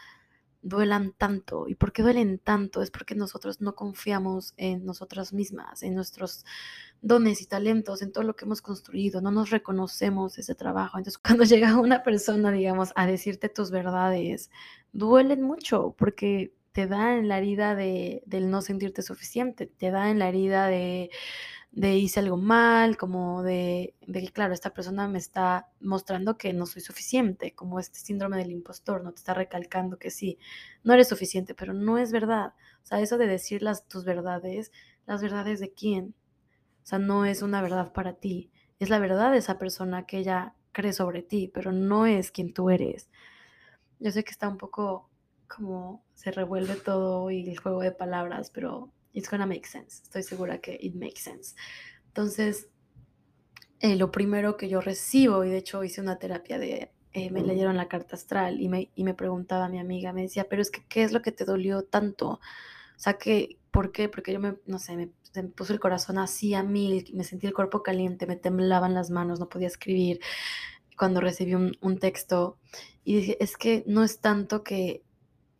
duelan 0.62 1.12
tanto. 1.12 1.68
¿Y 1.68 1.74
por 1.74 1.92
qué 1.92 2.02
duelen 2.02 2.38
tanto? 2.38 2.82
Es 2.82 2.90
porque 2.90 3.14
nosotros 3.14 3.60
no 3.60 3.74
confiamos 3.74 4.54
en 4.56 4.84
nosotras 4.84 5.32
mismas, 5.32 5.82
en 5.82 5.94
nuestros 5.94 6.44
dones 7.02 7.42
y 7.42 7.46
talentos, 7.46 8.00
en 8.00 8.12
todo 8.12 8.24
lo 8.24 8.36
que 8.36 8.44
hemos 8.44 8.62
construido, 8.62 9.20
no 9.20 9.32
nos 9.32 9.50
reconocemos 9.50 10.38
ese 10.38 10.54
trabajo. 10.54 10.98
Entonces, 10.98 11.18
cuando 11.24 11.44
llega 11.44 11.78
una 11.78 12.02
persona, 12.02 12.50
digamos, 12.52 12.92
a 12.96 13.06
decirte 13.06 13.48
tus 13.48 13.70
verdades, 13.70 14.50
duelen 14.92 15.42
mucho 15.42 15.94
porque 15.98 16.54
te 16.72 16.86
da 16.86 17.18
en 17.18 17.28
la 17.28 17.38
herida 17.38 17.74
de, 17.74 18.22
del 18.26 18.50
no 18.50 18.62
sentirte 18.62 19.02
suficiente, 19.02 19.66
te 19.66 19.90
da 19.90 20.10
en 20.10 20.18
la 20.18 20.28
herida 20.28 20.68
de 20.68 21.10
de 21.72 21.96
hice 21.96 22.20
algo 22.20 22.36
mal, 22.36 22.98
como 22.98 23.42
de, 23.42 23.94
que, 24.12 24.28
claro, 24.28 24.52
esta 24.52 24.74
persona 24.74 25.08
me 25.08 25.18
está 25.18 25.68
mostrando 25.80 26.36
que 26.36 26.52
no 26.52 26.66
soy 26.66 26.82
suficiente, 26.82 27.54
como 27.54 27.80
este 27.80 27.98
síndrome 27.98 28.36
del 28.36 28.52
impostor, 28.52 29.02
no 29.02 29.12
te 29.12 29.18
está 29.18 29.32
recalcando 29.34 29.98
que 29.98 30.10
sí, 30.10 30.38
no 30.84 30.92
eres 30.92 31.08
suficiente, 31.08 31.54
pero 31.54 31.72
no 31.72 31.96
es 31.96 32.12
verdad. 32.12 32.54
O 32.82 32.86
sea, 32.86 33.00
eso 33.00 33.16
de 33.16 33.26
decir 33.26 33.62
las, 33.62 33.88
tus 33.88 34.04
verdades, 34.04 34.70
las 35.06 35.22
verdades 35.22 35.60
de 35.60 35.72
quién. 35.72 36.14
O 36.82 36.86
sea, 36.86 36.98
no 36.98 37.24
es 37.24 37.42
una 37.42 37.62
verdad 37.62 37.92
para 37.92 38.14
ti, 38.14 38.50
es 38.78 38.90
la 38.90 38.98
verdad 38.98 39.32
de 39.32 39.38
esa 39.38 39.58
persona 39.58 40.04
que 40.06 40.18
ella 40.18 40.54
cree 40.72 40.92
sobre 40.92 41.22
ti, 41.22 41.50
pero 41.54 41.72
no 41.72 42.06
es 42.06 42.30
quien 42.32 42.52
tú 42.52 42.70
eres. 42.70 43.08
Yo 43.98 44.10
sé 44.10 44.24
que 44.24 44.30
está 44.32 44.48
un 44.48 44.58
poco 44.58 45.08
como 45.48 46.04
se 46.14 46.32
revuelve 46.32 46.76
todo 46.76 47.30
y 47.30 47.48
el 47.48 47.58
juego 47.58 47.80
de 47.80 47.92
palabras, 47.92 48.50
pero 48.50 48.90
it's 49.12 49.28
gonna 49.28 49.46
make 49.46 49.66
sense. 49.66 50.02
Estoy 50.02 50.22
segura 50.22 50.58
que 50.58 50.78
it 50.80 50.94
makes 50.94 51.20
sense. 51.20 51.54
Entonces, 52.08 52.68
eh, 53.80 53.96
lo 53.96 54.10
primero 54.10 54.56
que 54.56 54.68
yo 54.68 54.80
recibo, 54.80 55.44
y 55.44 55.50
de 55.50 55.58
hecho 55.58 55.82
hice 55.84 56.00
una 56.00 56.18
terapia 56.18 56.58
de, 56.58 56.92
eh, 57.12 57.30
me 57.30 57.42
leyeron 57.42 57.76
la 57.76 57.88
carta 57.88 58.16
astral 58.16 58.60
y 58.60 58.68
me, 58.68 58.90
y 58.94 59.04
me 59.04 59.14
preguntaba 59.14 59.68
mi 59.68 59.78
amiga, 59.78 60.12
me 60.12 60.22
decía, 60.22 60.46
pero 60.48 60.62
es 60.62 60.70
que, 60.70 60.84
¿qué 60.88 61.02
es 61.02 61.12
lo 61.12 61.20
que 61.20 61.32
te 61.32 61.44
dolió 61.44 61.82
tanto? 61.82 62.28
O 62.28 62.40
sea, 62.96 63.14
que, 63.14 63.58
¿por 63.70 63.92
qué? 63.92 64.08
Porque 64.08 64.32
yo 64.32 64.40
me, 64.40 64.56
no 64.66 64.78
sé, 64.78 64.96
me, 64.96 65.10
me 65.34 65.42
puso 65.44 65.72
el 65.72 65.80
corazón 65.80 66.18
así 66.18 66.54
a 66.54 66.62
mil, 66.62 67.10
me 67.14 67.24
sentí 67.24 67.46
el 67.46 67.54
cuerpo 67.54 67.82
caliente, 67.82 68.26
me 68.26 68.36
temblaban 68.36 68.94
las 68.94 69.10
manos, 69.10 69.40
no 69.40 69.48
podía 69.48 69.66
escribir 69.66 70.20
cuando 70.96 71.20
recibí 71.20 71.54
un, 71.54 71.76
un 71.80 71.98
texto. 71.98 72.58
Y 73.04 73.16
dije, 73.16 73.36
es 73.42 73.56
que 73.56 73.84
no 73.86 74.04
es 74.04 74.20
tanto 74.20 74.62
que 74.62 75.02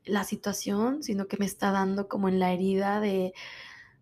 la 0.05 0.25
situación, 0.25 1.03
sino 1.03 1.27
que 1.29 1.37
me 1.39 1.47
está 1.47 1.71
dando 1.71 2.09
como 2.09 2.29
en 2.29 2.39
la 2.39 2.53
herida 2.53 3.01
de, 3.01 3.33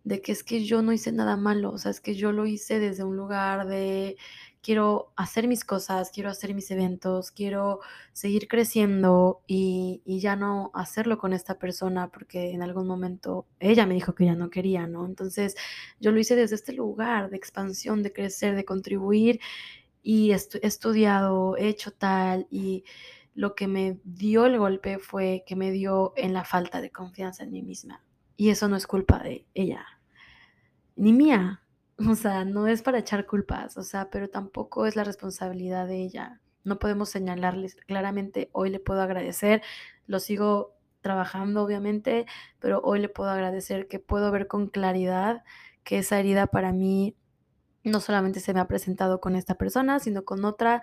de 0.03 0.21
que 0.21 0.31
es 0.31 0.43
que 0.43 0.63
yo 0.63 0.81
no 0.81 0.93
hice 0.93 1.11
nada 1.11 1.37
malo, 1.37 1.71
o 1.71 1.77
sea, 1.77 1.91
es 1.91 2.01
que 2.01 2.15
yo 2.15 2.31
lo 2.31 2.45
hice 2.45 2.79
desde 2.79 3.03
un 3.03 3.17
lugar 3.17 3.67
de 3.67 4.17
quiero 4.61 5.11
hacer 5.15 5.47
mis 5.47 5.65
cosas, 5.65 6.11
quiero 6.11 6.29
hacer 6.29 6.53
mis 6.53 6.69
eventos, 6.71 7.31
quiero 7.31 7.79
seguir 8.13 8.47
creciendo 8.47 9.41
y, 9.47 10.01
y, 10.05 10.19
ya 10.19 10.35
no 10.35 10.71
hacerlo 10.73 11.17
con 11.17 11.33
esta 11.33 11.57
persona 11.57 12.09
porque 12.09 12.51
en 12.51 12.61
algún 12.61 12.87
momento 12.87 13.47
ella 13.59 13.85
me 13.85 13.95
dijo 13.95 14.13
que 14.13 14.25
ya 14.25 14.35
no 14.35 14.49
quería, 14.49 14.87
¿no? 14.87 15.05
Entonces 15.05 15.55
yo 15.99 16.11
lo 16.11 16.19
hice 16.19 16.35
desde 16.35 16.55
este 16.55 16.73
lugar 16.73 17.29
de 17.31 17.37
expansión, 17.37 18.03
de 18.03 18.13
crecer, 18.13 18.55
de 18.55 18.65
contribuir 18.65 19.39
y 20.03 20.31
he 20.31 20.35
estudiado, 20.61 21.57
he 21.57 21.67
hecho 21.67 21.91
tal 21.91 22.47
y 22.49 22.83
lo 23.33 23.55
que 23.55 23.67
me 23.67 23.99
dio 24.03 24.45
el 24.45 24.57
golpe 24.57 24.99
fue 24.99 25.43
que 25.45 25.55
me 25.55 25.71
dio 25.71 26.13
en 26.15 26.33
la 26.33 26.43
falta 26.43 26.81
de 26.81 26.91
confianza 26.91 27.43
en 27.43 27.51
mí 27.51 27.61
misma. 27.61 28.03
Y 28.35 28.49
eso 28.49 28.67
no 28.67 28.75
es 28.75 28.87
culpa 28.87 29.19
de 29.19 29.45
ella, 29.53 29.85
ni 30.95 31.13
mía. 31.13 31.57
O 32.09 32.15
sea, 32.15 32.45
no 32.45 32.65
es 32.65 32.81
para 32.81 32.97
echar 32.97 33.27
culpas, 33.27 33.77
o 33.77 33.83
sea, 33.83 34.09
pero 34.09 34.27
tampoco 34.27 34.87
es 34.87 34.95
la 34.95 35.03
responsabilidad 35.03 35.85
de 35.85 36.01
ella. 36.01 36.41
No 36.63 36.79
podemos 36.79 37.09
señalarles 37.09 37.75
claramente, 37.75 38.49
hoy 38.53 38.71
le 38.71 38.79
puedo 38.79 39.01
agradecer, 39.01 39.61
lo 40.07 40.19
sigo 40.19 40.73
trabajando 41.01 41.63
obviamente, 41.63 42.25
pero 42.59 42.81
hoy 42.83 42.99
le 42.99 43.09
puedo 43.09 43.29
agradecer 43.29 43.87
que 43.87 43.99
puedo 43.99 44.31
ver 44.31 44.47
con 44.47 44.67
claridad 44.67 45.43
que 45.83 45.99
esa 45.99 46.19
herida 46.19 46.47
para 46.47 46.71
mí 46.71 47.15
no 47.83 47.99
solamente 47.99 48.39
se 48.39 48.53
me 48.53 48.59
ha 48.59 48.67
presentado 48.67 49.19
con 49.19 49.35
esta 49.35 49.55
persona, 49.55 49.99
sino 49.99 50.23
con 50.23 50.45
otra, 50.45 50.81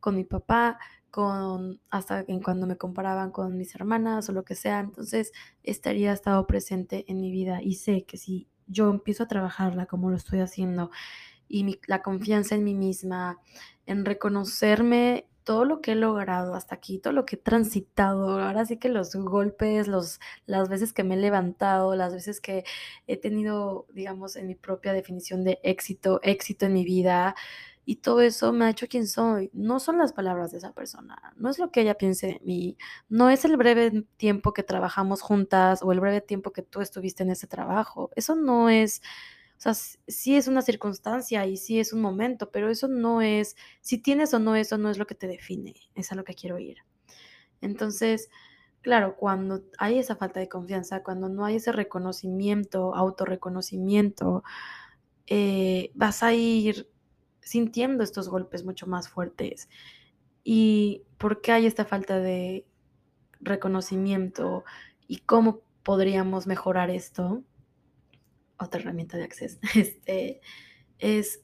con 0.00 0.16
mi 0.16 0.24
papá, 0.24 0.78
con 1.10 1.80
hasta 1.90 2.24
en 2.28 2.40
cuando 2.42 2.66
me 2.66 2.76
comparaban 2.76 3.30
con 3.30 3.56
mis 3.56 3.74
hermanas 3.74 4.28
o 4.28 4.32
lo 4.32 4.44
que 4.44 4.54
sea, 4.54 4.80
entonces 4.80 5.32
estaría 5.62 6.12
estado 6.12 6.46
presente 6.46 7.04
en 7.08 7.20
mi 7.20 7.30
vida 7.30 7.62
y 7.62 7.74
sé 7.74 8.04
que 8.04 8.18
si 8.18 8.48
yo 8.66 8.90
empiezo 8.90 9.24
a 9.24 9.28
trabajarla 9.28 9.86
como 9.86 10.10
lo 10.10 10.16
estoy 10.16 10.40
haciendo 10.40 10.90
y 11.48 11.80
la 11.86 12.02
confianza 12.02 12.54
en 12.54 12.64
mí 12.64 12.74
misma, 12.74 13.38
en 13.86 14.04
reconocerme 14.04 15.26
todo 15.48 15.64
lo 15.64 15.80
que 15.80 15.92
he 15.92 15.94
logrado 15.94 16.54
hasta 16.54 16.74
aquí, 16.74 16.98
todo 16.98 17.14
lo 17.14 17.24
que 17.24 17.36
he 17.36 17.38
transitado, 17.38 18.38
ahora 18.38 18.66
sí 18.66 18.76
que 18.76 18.90
los 18.90 19.14
golpes, 19.16 19.88
los, 19.88 20.20
las 20.44 20.68
veces 20.68 20.92
que 20.92 21.04
me 21.04 21.14
he 21.14 21.16
levantado, 21.16 21.96
las 21.96 22.12
veces 22.12 22.42
que 22.42 22.64
he 23.06 23.16
tenido, 23.16 23.86
digamos, 23.94 24.36
en 24.36 24.46
mi 24.46 24.54
propia 24.54 24.92
definición 24.92 25.44
de 25.44 25.58
éxito, 25.62 26.20
éxito 26.22 26.66
en 26.66 26.74
mi 26.74 26.84
vida, 26.84 27.34
y 27.88 27.96
todo 27.96 28.20
eso 28.20 28.52
me 28.52 28.66
ha 28.66 28.70
hecho 28.70 28.86
quien 28.86 29.06
soy. 29.06 29.48
No 29.54 29.80
son 29.80 29.96
las 29.96 30.12
palabras 30.12 30.52
de 30.52 30.58
esa 30.58 30.74
persona, 30.74 31.16
no 31.36 31.48
es 31.48 31.58
lo 31.58 31.72
que 31.72 31.80
ella 31.80 31.94
piense 31.96 32.26
de 32.26 32.40
mí, 32.44 32.76
no 33.08 33.30
es 33.30 33.46
el 33.46 33.56
breve 33.56 34.04
tiempo 34.18 34.52
que 34.52 34.62
trabajamos 34.62 35.22
juntas 35.22 35.82
o 35.82 35.90
el 35.90 36.00
breve 36.00 36.20
tiempo 36.20 36.52
que 36.52 36.60
tú 36.60 36.82
estuviste 36.82 37.22
en 37.22 37.30
ese 37.30 37.46
trabajo. 37.46 38.10
Eso 38.14 38.36
no 38.36 38.68
es, 38.68 39.00
o 39.56 39.60
sea, 39.60 39.72
sí 39.72 40.36
es 40.36 40.48
una 40.48 40.60
circunstancia 40.60 41.46
y 41.46 41.56
sí 41.56 41.80
es 41.80 41.94
un 41.94 42.02
momento, 42.02 42.50
pero 42.50 42.68
eso 42.68 42.88
no 42.88 43.22
es, 43.22 43.56
si 43.80 43.96
tienes 43.96 44.34
o 44.34 44.38
no 44.38 44.54
eso 44.54 44.76
no 44.76 44.90
es 44.90 44.98
lo 44.98 45.06
que 45.06 45.14
te 45.14 45.26
define, 45.26 45.74
es 45.94 46.12
a 46.12 46.14
lo 46.14 46.24
que 46.24 46.34
quiero 46.34 46.58
ir. 46.58 46.76
Entonces, 47.62 48.28
claro, 48.82 49.16
cuando 49.16 49.62
hay 49.78 49.98
esa 49.98 50.14
falta 50.14 50.40
de 50.40 50.50
confianza, 50.50 51.02
cuando 51.02 51.30
no 51.30 51.46
hay 51.46 51.56
ese 51.56 51.72
reconocimiento, 51.72 52.94
autorreconocimiento, 52.94 54.44
eh, 55.26 55.90
vas 55.94 56.22
a 56.22 56.34
ir 56.34 56.86
sintiendo 57.48 58.04
estos 58.04 58.28
golpes 58.28 58.64
mucho 58.64 58.86
más 58.86 59.08
fuertes. 59.08 59.68
¿Y 60.44 61.02
por 61.18 61.40
qué 61.40 61.52
hay 61.52 61.66
esta 61.66 61.84
falta 61.84 62.18
de 62.18 62.66
reconocimiento 63.40 64.64
y 65.06 65.18
cómo 65.18 65.62
podríamos 65.82 66.46
mejorar 66.46 66.90
esto? 66.90 67.42
Otra 68.58 68.80
herramienta 68.80 69.16
de 69.16 69.24
acceso 69.24 69.58
este, 69.74 70.40
es 70.98 71.42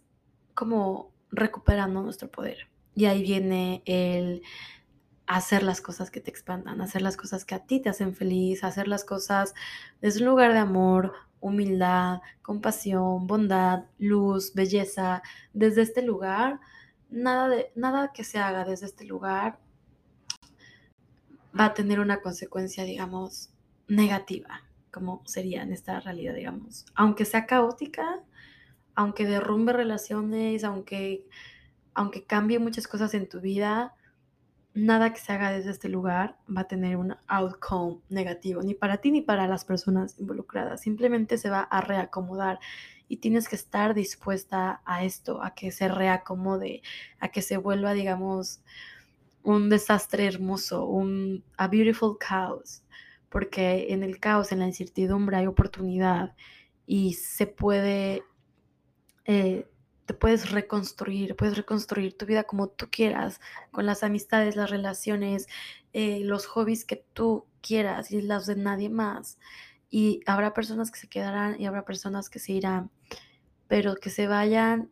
como 0.55 1.13
recuperando 1.31 2.03
nuestro 2.03 2.31
poder. 2.31 2.69
Y 2.95 3.07
ahí 3.07 3.23
viene 3.23 3.83
el 3.87 4.43
hacer 5.27 5.63
las 5.63 5.81
cosas 5.81 6.11
que 6.11 6.21
te 6.21 6.31
expandan, 6.31 6.81
hacer 6.81 7.03
las 7.03 7.17
cosas 7.17 7.45
que 7.45 7.55
a 7.55 7.65
ti 7.65 7.81
te 7.81 7.89
hacen 7.89 8.15
feliz, 8.15 8.63
hacer 8.63 8.89
las 8.89 9.05
cosas 9.05 9.55
desde 10.01 10.21
un 10.21 10.27
lugar 10.27 10.53
de 10.53 10.59
amor, 10.59 11.15
humildad, 11.45 12.23
compasión, 12.41 13.27
bondad, 13.27 13.85
luz, 13.99 14.55
belleza, 14.55 15.23
desde 15.53 15.83
este 15.83 16.01
lugar, 16.01 16.59
nada, 17.11 17.49
de, 17.49 17.71
nada 17.75 18.13
que 18.15 18.25
se 18.25 18.39
haga 18.39 18.65
desde 18.65 18.87
este 18.87 19.05
lugar 19.05 19.59
va 21.59 21.67
a 21.67 21.75
tener 21.75 22.01
una 22.01 22.23
consecuencia, 22.23 22.85
digamos, 22.85 23.51
negativa, 23.89 24.63
como 24.91 25.23
sería 25.27 25.63
en 25.63 25.73
esta 25.73 26.01
realidad, 26.01 26.35
digamos. 26.35 26.87
Aunque 26.95 27.27
sea 27.27 27.45
caótica, 27.45 28.23
aunque 28.95 29.27
derrumbe 29.27 29.75
relaciones, 29.75 30.65
aunque, 30.65 31.27
aunque 31.93 32.25
cambie 32.25 32.59
muchas 32.59 32.89
cosas 32.89 33.13
en 33.13 33.29
tu 33.29 33.41
vida, 33.43 33.95
nada 34.75 35.13
que 35.13 35.21
se 35.21 35.33
haga 35.33 35.53
desde 35.53 35.71
este 35.71 35.89
lugar 35.89 36.37
va 36.55 36.63
a 36.63 36.69
tener 36.69 36.97
un 36.97 37.17
outcome 37.29 38.01
negativo, 38.09 38.63
ni 38.63 38.75
para 38.75 38.99
ti 38.99 39.13
ni 39.13 39.23
para 39.23 39.47
las 39.47 39.65
personas 39.65 40.19
involucradas. 40.19 40.81
Simplemente 40.81 41.39
se 41.39 41.49
va 41.49 41.61
a 41.61 41.81
reacomodar 41.81 42.59
y 43.09 43.19
tienes 43.19 43.49
que 43.49 43.57
estar 43.57 43.95
dispuesta 43.95 44.83
a 44.85 45.05
esto, 45.05 45.43
a 45.43 45.55
que 45.55 45.71
se 45.71 45.89
reacomode, 45.89 46.83
a 47.21 47.29
que 47.29 47.43
se 47.43 47.57
vuelva, 47.57 47.93
digamos, 47.93 48.61
un 49.45 49.69
desastre 49.69 50.27
hermoso, 50.27 50.87
un 50.87 51.45
a 51.57 51.69
beautiful 51.69 52.17
chaos, 52.19 52.83
porque 53.29 53.93
en 53.93 54.03
el 54.03 54.19
caos, 54.19 54.53
en 54.53 54.61
la 54.61 54.67
incertidumbre 54.67 55.37
hay 55.37 55.47
oportunidad 55.47 56.35
y 56.87 57.15
se 57.15 57.47
puede, 57.47 58.25
eh, 59.27 59.69
te 60.07 60.15
puedes 60.15 60.51
reconstruir, 60.51 61.37
puedes 61.37 61.57
reconstruir 61.57 62.17
tu 62.17 62.27
vida 62.27 62.45
como 62.45 62.69
tú 62.69 62.89
quieras, 62.91 63.41
con 63.71 63.87
las 63.87 64.03
amistades, 64.03 64.57
las 64.57 64.71
relaciones, 64.71 65.47
eh, 65.93 66.21
los 66.21 66.47
hobbies 66.47 66.85
que 66.85 67.05
tú 67.13 67.47
quieras 67.63 68.11
y 68.11 68.21
las 68.23 68.47
de 68.47 68.57
nadie 68.57 68.91
más. 68.91 69.39
Y 69.91 70.21
habrá 70.27 70.53
personas 70.55 70.91
que 70.91 70.99
se 70.99 71.09
quedarán 71.09 71.61
y 71.61 71.67
habrá 71.67 71.85
personas 71.85 72.29
que 72.29 72.39
se 72.39 72.53
irán, 72.53 72.91
pero 73.69 73.97
que 73.97 74.11
se 74.11 74.27
vayan 74.27 74.91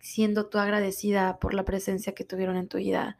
siendo 0.00 0.46
tú 0.46 0.58
agradecida 0.58 1.38
por 1.38 1.54
la 1.54 1.64
presencia 1.64 2.14
que 2.14 2.24
tuvieron 2.24 2.56
en 2.56 2.68
tu 2.68 2.78
vida, 2.78 3.18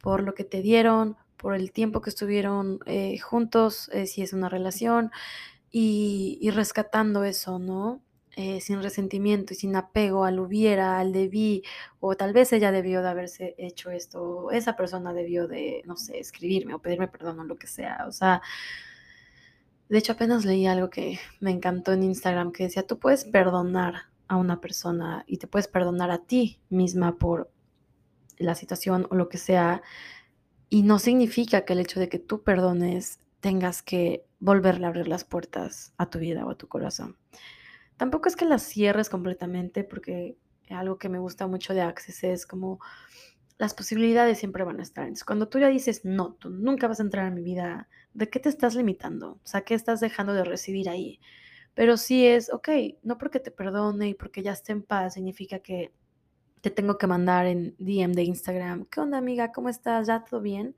por 0.00 0.22
lo 0.22 0.34
que 0.34 0.44
te 0.44 0.62
dieron, 0.62 1.16
por 1.36 1.54
el 1.54 1.72
tiempo 1.72 2.02
que 2.02 2.10
estuvieron 2.10 2.80
eh, 2.86 3.18
juntos, 3.18 3.88
eh, 3.92 4.06
si 4.06 4.22
es 4.22 4.32
una 4.32 4.48
relación, 4.48 5.10
y, 5.70 6.50
rescatando 6.50 7.24
eso, 7.24 7.58
¿no? 7.58 8.02
Eh, 8.40 8.60
sin 8.60 8.80
resentimiento 8.84 9.52
y 9.52 9.56
sin 9.56 9.74
apego 9.74 10.24
al 10.24 10.38
hubiera, 10.38 11.00
al 11.00 11.12
debí, 11.12 11.64
o 11.98 12.14
tal 12.16 12.32
vez 12.32 12.52
ella 12.52 12.70
debió 12.70 13.02
de 13.02 13.08
haberse 13.08 13.56
hecho 13.58 13.90
esto, 13.90 14.52
esa 14.52 14.76
persona 14.76 15.12
debió 15.12 15.48
de, 15.48 15.82
no 15.86 15.96
sé, 15.96 16.20
escribirme 16.20 16.72
o 16.72 16.78
pedirme 16.78 17.08
perdón 17.08 17.40
o 17.40 17.44
lo 17.44 17.56
que 17.56 17.66
sea. 17.66 18.04
O 18.06 18.12
sea, 18.12 18.40
de 19.88 19.98
hecho 19.98 20.12
apenas 20.12 20.44
leí 20.44 20.66
algo 20.68 20.88
que 20.88 21.18
me 21.40 21.50
encantó 21.50 21.92
en 21.92 22.04
Instagram 22.04 22.52
que 22.52 22.62
decía, 22.62 22.86
tú 22.86 23.00
puedes 23.00 23.24
perdonar 23.24 24.04
a 24.28 24.36
una 24.36 24.60
persona 24.60 25.24
y 25.26 25.38
te 25.38 25.48
puedes 25.48 25.66
perdonar 25.66 26.12
a 26.12 26.18
ti 26.18 26.60
misma 26.70 27.18
por 27.18 27.50
la 28.36 28.54
situación 28.54 29.08
o 29.10 29.16
lo 29.16 29.28
que 29.28 29.38
sea. 29.38 29.82
Y 30.70 30.82
no 30.84 31.00
significa 31.00 31.64
que 31.64 31.72
el 31.72 31.80
hecho 31.80 31.98
de 31.98 32.08
que 32.08 32.20
tú 32.20 32.44
perdones 32.44 33.18
tengas 33.40 33.82
que 33.82 34.24
volverle 34.38 34.86
a 34.86 34.90
abrir 34.90 35.08
las 35.08 35.24
puertas 35.24 35.92
a 35.98 36.08
tu 36.08 36.20
vida 36.20 36.46
o 36.46 36.50
a 36.50 36.54
tu 36.56 36.68
corazón. 36.68 37.16
Tampoco 37.98 38.28
es 38.28 38.36
que 38.36 38.46
las 38.46 38.62
cierres 38.62 39.10
completamente 39.10 39.84
porque 39.84 40.38
algo 40.70 40.98
que 40.98 41.08
me 41.08 41.18
gusta 41.18 41.46
mucho 41.46 41.74
de 41.74 41.82
Access 41.82 42.24
es 42.24 42.46
como 42.46 42.80
las 43.58 43.74
posibilidades 43.74 44.38
siempre 44.38 44.64
van 44.64 44.78
a 44.78 44.82
estar. 44.82 45.04
Entonces, 45.04 45.24
cuando 45.24 45.48
tú 45.48 45.58
ya 45.58 45.68
dices, 45.68 46.04
no, 46.04 46.34
tú 46.34 46.48
nunca 46.48 46.86
vas 46.86 47.00
a 47.00 47.02
entrar 47.02 47.26
en 47.26 47.34
mi 47.34 47.42
vida, 47.42 47.88
¿de 48.14 48.30
qué 48.30 48.38
te 48.38 48.48
estás 48.48 48.76
limitando? 48.76 49.40
O 49.42 49.46
sea, 49.46 49.62
¿qué 49.62 49.74
estás 49.74 50.00
dejando 50.00 50.32
de 50.32 50.44
recibir 50.44 50.88
ahí? 50.88 51.20
Pero 51.74 51.96
sí 51.96 52.26
es, 52.26 52.52
ok, 52.52 52.68
no 53.02 53.18
porque 53.18 53.40
te 53.40 53.50
perdone 53.50 54.10
y 54.10 54.14
porque 54.14 54.42
ya 54.42 54.52
esté 54.52 54.72
en 54.72 54.82
paz 54.82 55.14
significa 55.14 55.58
que 55.58 55.92
te 56.60 56.70
tengo 56.70 56.98
que 56.98 57.06
mandar 57.06 57.46
en 57.46 57.74
DM 57.78 58.12
de 58.12 58.22
Instagram, 58.24 58.86
¿qué 58.86 59.00
onda 59.00 59.18
amiga? 59.18 59.52
¿Cómo 59.52 59.68
estás? 59.68 60.06
¿Ya 60.06 60.24
todo 60.24 60.40
bien? 60.40 60.76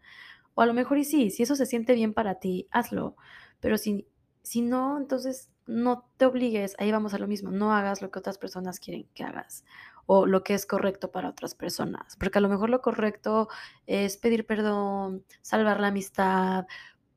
O 0.55 0.63
a 0.63 0.67
lo 0.67 0.75
mejor 0.75 0.99
y 0.99 1.05
sí, 1.05 1.31
si 1.31 1.43
eso 1.43 1.57
se 1.57 1.67
siente 1.67 1.95
bien 1.95 2.15
para 2.15 2.37
ti, 2.37 2.67
hazlo. 2.71 3.17
Pero 3.61 3.79
si, 3.79 4.07
si 4.43 4.63
no, 4.63 4.99
entonces 4.99 5.51
no 5.71 6.09
te 6.17 6.27
obligues, 6.27 6.75
ahí 6.79 6.93
vamos 6.93 7.15
a 7.15 7.19
lo 7.19 7.27
mismo, 7.27 7.51
no 7.51 7.73
hagas 7.73 8.03
lo 8.03 8.11
que 8.11 8.19
otras 8.19 8.39
personas 8.39 8.81
quieren 8.81 9.07
que 9.15 9.25
hagas 9.25 9.65
o 10.07 10.27
lo 10.27 10.43
que 10.43 10.55
es 10.55 10.67
correcto 10.67 11.13
para 11.13 11.29
otras 11.29 11.55
personas, 11.55 12.17
porque 12.17 12.39
a 12.39 12.41
lo 12.41 12.49
mejor 12.49 12.69
lo 12.69 12.83
correcto 12.83 13.49
es 13.87 14.17
pedir 14.17 14.47
perdón, 14.47 15.25
salvar 15.43 15.81
la 15.81 15.89
amistad 15.89 16.67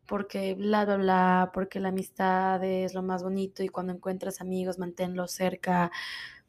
porque 0.06 0.54
bla, 0.54 0.86
bla, 0.86 0.98
bla, 0.98 1.52
porque 1.54 1.80
la 1.80 1.89
amistad 1.89 2.63
es 2.63 2.94
lo 2.94 3.02
más 3.02 3.24
bonito 3.24 3.63
y 3.63 3.70
cuando 3.70 3.94
encuentras 3.94 4.42
amigos, 4.42 4.78
manténlos 4.78 5.32
cerca. 5.32 5.92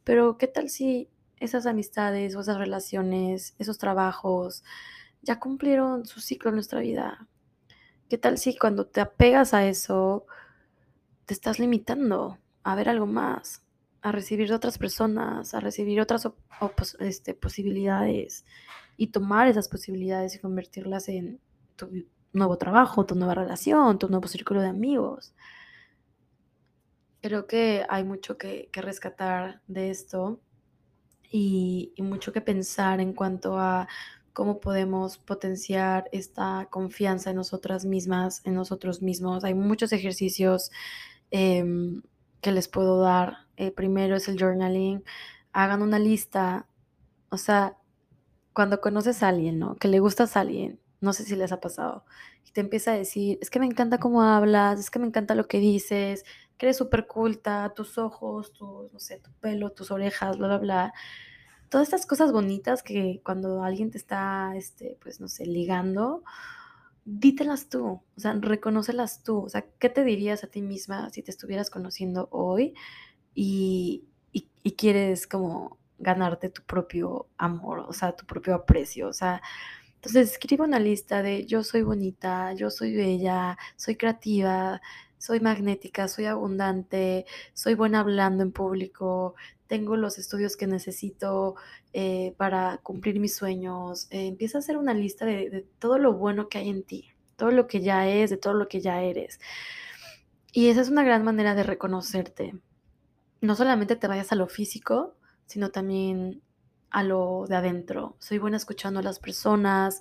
Pero 0.04 0.38
¿qué 0.38 0.48
tal 0.48 0.68
si 0.68 1.08
esas 1.38 1.66
amistades 1.66 2.34
o 2.36 2.40
esas 2.40 2.58
relaciones, 2.58 3.54
esos 3.58 3.78
trabajos, 3.78 4.64
ya 5.22 5.40
cumplieron 5.40 6.04
su 6.04 6.20
ciclo 6.20 6.50
en 6.50 6.56
nuestra 6.56 6.80
vida? 6.80 7.28
¿Qué 8.08 8.18
tal 8.18 8.38
si 8.38 8.56
cuando 8.56 8.86
te 8.86 9.00
apegas 9.00 9.54
a 9.54 9.66
eso, 9.66 10.26
te 11.26 11.34
estás 11.34 11.58
limitando 11.58 12.38
a 12.62 12.74
ver 12.74 12.88
algo 12.88 13.06
más, 13.06 13.62
a 14.02 14.12
recibir 14.12 14.48
de 14.48 14.54
otras 14.54 14.78
personas, 14.78 15.54
a 15.54 15.60
recibir 15.60 16.00
otras 16.00 16.28
este, 17.00 17.34
posibilidades 17.34 18.44
y 18.96 19.08
tomar 19.08 19.48
esas 19.48 19.68
posibilidades 19.68 20.34
y 20.34 20.38
convertirlas 20.38 21.08
en 21.08 21.40
tu 21.76 22.06
nuevo 22.32 22.58
trabajo, 22.58 23.06
tu 23.06 23.14
nueva 23.14 23.34
relación, 23.34 23.98
tu 23.98 24.08
nuevo 24.08 24.28
círculo 24.28 24.60
de 24.60 24.68
amigos. 24.68 25.34
Creo 27.22 27.46
que 27.46 27.86
hay 27.88 28.04
mucho 28.04 28.36
que, 28.36 28.68
rescatar 28.72 29.62
de 29.66 29.90
esto 29.90 30.40
y, 31.30 31.94
mucho 31.98 32.32
que 32.32 32.42
pensar 32.42 33.00
en 33.00 33.14
cuanto 33.14 33.58
a 33.58 33.88
cómo 34.34 34.60
podemos 34.60 35.16
potenciar 35.16 36.08
esta 36.12 36.68
confianza 36.70 37.30
en 37.30 37.36
nosotras 37.36 37.84
mismas, 37.84 38.42
en 38.44 38.54
nosotros 38.54 39.00
mismos. 39.00 39.44
Hay 39.44 39.54
muchos 39.54 39.92
ejercicios 39.92 40.70
em, 41.34 42.02
que 42.40 42.52
les 42.52 42.68
puedo 42.68 43.00
dar. 43.00 43.48
El 43.56 43.72
primero 43.72 44.14
es 44.16 44.28
el 44.28 44.38
journaling. 44.38 45.02
Hagan 45.52 45.82
una 45.82 45.98
lista. 45.98 46.68
O 47.30 47.38
sea, 47.38 47.76
cuando 48.52 48.80
conoces 48.80 49.22
a 49.22 49.28
alguien, 49.28 49.58
¿no? 49.58 49.76
Que 49.76 49.88
le 49.88 49.98
gustas 49.98 50.36
a 50.36 50.40
alguien, 50.42 50.80
no 51.00 51.12
sé 51.12 51.24
si 51.24 51.34
les 51.36 51.52
ha 51.52 51.60
pasado. 51.60 52.04
Y 52.46 52.52
te 52.52 52.60
empieza 52.60 52.92
a 52.92 52.96
decir, 52.96 53.38
es 53.42 53.50
que 53.50 53.58
me 53.58 53.66
encanta 53.66 53.98
cómo 53.98 54.22
hablas, 54.22 54.78
es 54.78 54.90
que 54.90 55.00
me 55.00 55.08
encanta 55.08 55.34
lo 55.34 55.48
que 55.48 55.58
dices, 55.58 56.24
que 56.56 56.66
eres 56.66 56.76
súper 56.76 57.08
culta, 57.08 57.72
tus 57.74 57.98
ojos, 57.98 58.52
tu, 58.52 58.90
no 58.92 59.00
sé, 59.00 59.18
tu 59.18 59.32
pelo, 59.40 59.72
tus 59.72 59.90
orejas, 59.90 60.38
bla, 60.38 60.46
bla, 60.48 60.58
bla. 60.58 60.94
Todas 61.68 61.88
estas 61.88 62.06
cosas 62.06 62.32
bonitas 62.32 62.84
que 62.84 63.20
cuando 63.24 63.64
alguien 63.64 63.90
te 63.90 63.98
está, 63.98 64.52
este, 64.56 64.98
pues, 65.02 65.20
no 65.20 65.26
sé, 65.28 65.46
ligando, 65.46 66.22
dítelas 67.04 67.68
tú, 67.68 67.86
o 68.16 68.20
sea, 68.20 68.34
reconócelas 68.34 69.22
tú. 69.22 69.42
O 69.44 69.48
sea, 69.48 69.64
¿qué 69.78 69.88
te 69.88 70.04
dirías 70.04 70.44
a 70.44 70.48
ti 70.48 70.62
misma 70.62 71.10
si 71.10 71.22
te 71.22 71.30
estuvieras 71.30 71.70
conociendo 71.70 72.28
hoy 72.30 72.74
y, 73.34 74.04
y 74.32 74.72
quieres 74.72 75.26
como 75.26 75.78
ganarte 75.98 76.48
tu 76.50 76.62
propio 76.62 77.28
amor, 77.38 77.80
o 77.80 77.92
sea, 77.92 78.16
tu 78.16 78.26
propio 78.26 78.54
aprecio? 78.54 79.08
O 79.08 79.12
sea, 79.12 79.42
entonces 79.96 80.32
escribo 80.32 80.64
una 80.64 80.78
lista 80.78 81.22
de 81.22 81.46
yo 81.46 81.62
soy 81.64 81.82
bonita, 81.82 82.52
yo 82.54 82.70
soy 82.70 82.94
bella, 82.94 83.56
soy 83.76 83.96
creativa, 83.96 84.82
soy 85.16 85.40
magnética, 85.40 86.08
soy 86.08 86.26
abundante, 86.26 87.24
soy 87.54 87.74
buena 87.74 88.00
hablando 88.00 88.42
en 88.42 88.52
público, 88.52 89.34
tengo 89.66 89.96
los 89.96 90.18
estudios 90.18 90.56
que 90.56 90.66
necesito 90.66 91.56
eh, 91.92 92.34
para 92.36 92.78
cumplir 92.82 93.20
mis 93.20 93.34
sueños. 93.36 94.06
Eh, 94.10 94.26
empieza 94.26 94.58
a 94.58 94.60
hacer 94.60 94.76
una 94.76 94.94
lista 94.94 95.24
de, 95.24 95.66
todo 95.78 95.98
lo 95.98 96.12
bueno 96.14 96.48
que 96.48 96.58
hay 96.58 96.68
en 96.68 96.82
ti, 96.82 97.10
todo 97.36 97.50
lo 97.50 97.66
que 97.66 97.80
ya 97.80 98.08
es, 98.08 98.30
de 98.30 98.36
todo 98.36 98.54
lo 98.54 98.68
que 98.68 98.80
ya 98.80 99.02
eres. 99.02 99.40
Y 100.52 100.68
esa 100.68 100.80
es 100.80 100.88
una 100.88 101.04
gran 101.04 101.24
manera 101.24 101.54
de 101.54 101.62
reconocerte. 101.62 102.54
No 103.40 103.56
solamente 103.56 103.96
te 103.96 104.06
vayas 104.06 104.32
a 104.32 104.36
lo 104.36 104.46
físico, 104.48 105.16
sino 105.46 105.70
también 105.70 106.42
a 106.90 107.02
lo 107.02 107.46
de 107.48 107.56
adentro. 107.56 108.16
Soy 108.20 108.38
buena 108.38 108.56
escuchando 108.56 109.00
a 109.00 109.02
las 109.02 109.18
personas, 109.18 110.00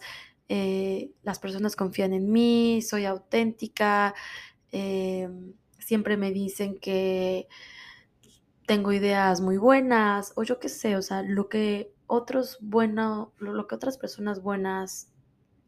eh, 0.49 1.11
las 1.23 1.39
personas 1.39 1.75
confían 1.75 2.13
en 2.13 2.31
mí, 2.31 2.81
soy 2.81 3.05
auténtica, 3.05 4.13
eh, 4.71 5.27
siempre 5.79 6.17
me 6.17 6.31
dicen 6.31 6.77
que 6.77 7.47
tengo 8.65 8.91
ideas 8.91 9.41
muy 9.41 9.57
buenas 9.57 10.33
o 10.35 10.43
yo 10.43 10.59
qué 10.59 10.69
sé, 10.69 10.95
o 10.95 11.01
sea, 11.01 11.21
lo 11.21 11.49
que 11.49 11.93
otros 12.07 12.57
bueno, 12.61 13.33
lo 13.39 13.67
que 13.67 13.75
otras 13.75 13.97
personas 13.97 14.41
buenas, 14.41 15.09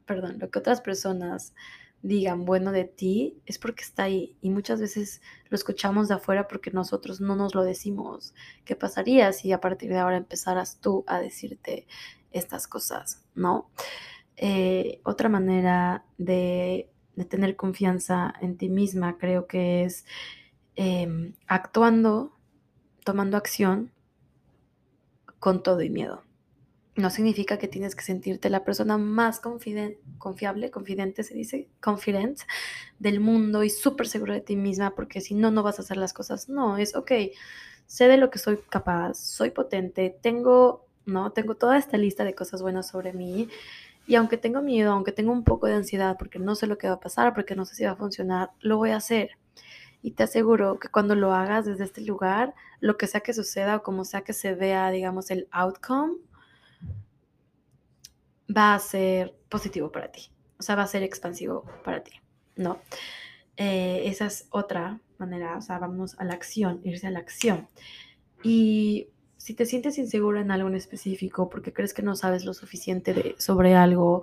perdón, 0.05 0.38
lo 0.39 0.49
que 0.49 0.60
otras 0.60 0.81
personas 0.81 1.53
digan 2.01 2.45
bueno 2.45 2.71
de 2.71 2.86
ti 2.86 3.41
es 3.47 3.58
porque 3.58 3.84
está 3.84 4.03
ahí 4.03 4.38
y 4.39 4.51
muchas 4.51 4.79
veces 4.79 5.21
lo 5.49 5.55
escuchamos 5.55 6.08
de 6.08 6.13
afuera 6.13 6.47
porque 6.47 6.69
nosotros 6.69 7.19
no 7.19 7.36
nos 7.36 7.55
lo 7.55 7.63
decimos. 7.63 8.36
¿Qué 8.63 8.75
pasaría 8.75 9.34
si 9.34 9.51
a 9.51 9.60
partir 9.60 9.89
de 9.89 9.97
ahora 9.97 10.17
empezaras 10.17 10.79
tú 10.79 11.03
a 11.08 11.19
decirte 11.19 11.88
estas 12.31 12.67
cosas, 12.67 13.23
no? 13.34 13.71
Eh, 14.38 14.99
otra 15.03 15.29
manera 15.29 16.05
de, 16.17 16.91
tener 17.29 17.55
confianza 17.55 18.34
en 18.41 18.58
ti 18.58 18.69
misma 18.69 19.17
creo 19.17 19.47
que 19.47 19.86
es 19.86 20.05
em, 20.75 21.34
actuando, 21.47 22.35
tomando 23.06 23.38
acción 23.38 23.91
con 25.39 25.63
todo 25.63 25.82
y 25.84 25.89
miedo. 25.89 26.24
No 26.96 27.10
significa 27.10 27.58
que 27.58 27.68
tienes 27.68 27.96
que 27.96 28.04
sentirte 28.04 28.50
la 28.50 28.63
persona 28.63 28.98
más 28.98 29.39
confiable, 29.39 30.72
confidente 30.72 31.24
se 31.24 31.36
dice, 31.36 31.70
confident 31.82 32.39
del 33.00 33.20
mundo 33.20 33.63
y 33.63 33.70
súper 33.70 34.08
seguro 34.08 34.34
de 34.34 34.41
ti 34.41 34.56
misma, 34.56 34.96
porque 34.96 35.22
si 35.22 35.36
no, 35.36 35.52
no 35.52 35.62
vas 35.62 35.78
a 35.78 35.84
hacer 35.84 35.98
las 35.98 36.13
cosas. 36.13 36.50
No, 36.50 36.78
es 36.78 36.96
ok, 36.96 37.12
sé 37.86 38.08
de 38.08 38.18
lo 38.18 38.32
que 38.32 38.39
soy 38.39 38.60
capaz, 38.70 39.13
soy 39.15 39.52
potente, 39.52 40.18
tengo, 40.22 40.88
no, 41.06 41.32
tengo 41.32 41.56
toda 41.56 41.78
esta 41.78 41.98
lista 41.98 42.24
de 42.24 42.34
cosas 42.34 42.62
buenas 42.62 42.88
sobre 42.88 43.13
mí. 43.13 43.50
Y 44.08 44.15
aunque 44.15 44.38
tengo 44.38 44.62
miedo, 44.62 44.91
aunque 44.91 45.12
tengo 45.12 45.32
un 45.32 45.44
poco 45.44 45.68
de 45.68 45.76
ansiedad 45.76 46.15
porque 46.18 46.39
no 46.39 46.56
sé 46.56 46.65
lo 46.65 46.78
que 46.78 46.88
va 46.88 46.96
a 46.96 47.00
pasar, 47.00 47.34
porque 47.36 47.56
no 47.56 47.65
sé 47.65 47.76
si 47.76 47.84
va 47.84 47.91
a 47.91 47.96
funcionar, 47.96 48.52
lo 48.62 48.78
voy 48.78 48.91
a 48.91 48.98
hacer. 48.98 49.38
Y 50.06 50.12
te 50.12 50.22
aseguro 50.22 50.78
que 50.78 50.88
cuando 50.88 51.15
lo 51.15 51.34
hagas 51.34 51.65
desde 51.65 51.84
este 51.84 52.02
lugar, 52.02 52.54
lo 52.80 52.96
que 52.96 53.08
sea 53.08 53.22
que 53.22 53.34
suceda 53.34 53.78
o 53.78 53.82
como 53.82 54.06
sea 54.06 54.22
que 54.22 54.34
se 54.34 54.54
vea, 54.54 54.91
digamos, 54.91 55.32
el 55.32 55.48
outcome, 55.50 56.18
va 58.56 58.76
a 58.76 58.80
ser 58.80 59.36
positivo 59.50 59.91
para 59.91 60.12
ti. 60.12 60.30
O 60.60 60.62
sea, 60.62 60.76
va 60.76 60.84
a 60.84 60.88
ser 60.88 61.02
expansivo 61.02 61.65
para 61.84 62.04
ti, 62.04 62.12
¿no? 62.56 62.80
Eh, 63.58 64.04
esa 64.06 64.28
es 64.28 64.48
otra 64.52 65.02
manera, 65.18 65.58
o 65.58 65.62
sea, 65.63 65.80
vamos 65.80 66.15
a 66.20 66.24
la 66.24 66.36
acción, 66.36 66.82
irse 66.84 67.08
a 67.08 67.10
la 67.10 67.18
acción. 67.18 67.68
Y 68.44 69.10
si 69.38 69.56
te 69.56 69.65
sientes 69.65 69.98
inseguro 69.98 70.39
en 70.39 70.52
algo 70.52 70.70
en 70.70 70.76
específico 70.76 71.50
porque 71.50 71.74
crees 71.74 71.96
que 71.96 72.04
no 72.04 72.15
sabes 72.15 72.46
lo 72.46 72.54
suficiente 72.54 73.15
de, 73.15 73.36
sobre 73.39 73.74
algo, 73.74 74.22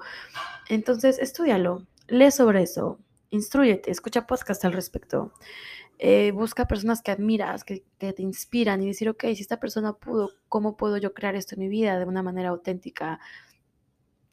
entonces 0.68 1.18
estudialo, 1.18 1.88
lee 2.06 2.30
sobre 2.30 2.62
eso, 2.62 3.00
instruyete, 3.32 3.90
escucha 3.90 4.26
podcast 4.26 4.64
al 4.64 4.72
respecto. 4.72 5.32
Eh, 5.98 6.32
busca 6.32 6.68
personas 6.68 7.02
que 7.02 7.10
admiras, 7.10 7.64
que, 7.64 7.84
te 7.98 8.22
inspiran 8.22 8.82
y 8.82 8.86
decir, 8.86 9.08
ok, 9.08 9.24
si 9.34 9.42
esta 9.42 9.58
persona 9.58 9.94
pudo, 9.94 10.30
¿cómo 10.48 10.76
puedo 10.76 10.96
yo 10.98 11.14
crear 11.14 11.34
esto 11.34 11.54
en 11.54 11.60
mi 11.60 11.68
vida 11.68 11.98
de 11.98 12.04
una 12.04 12.22
manera 12.22 12.50
auténtica? 12.50 13.20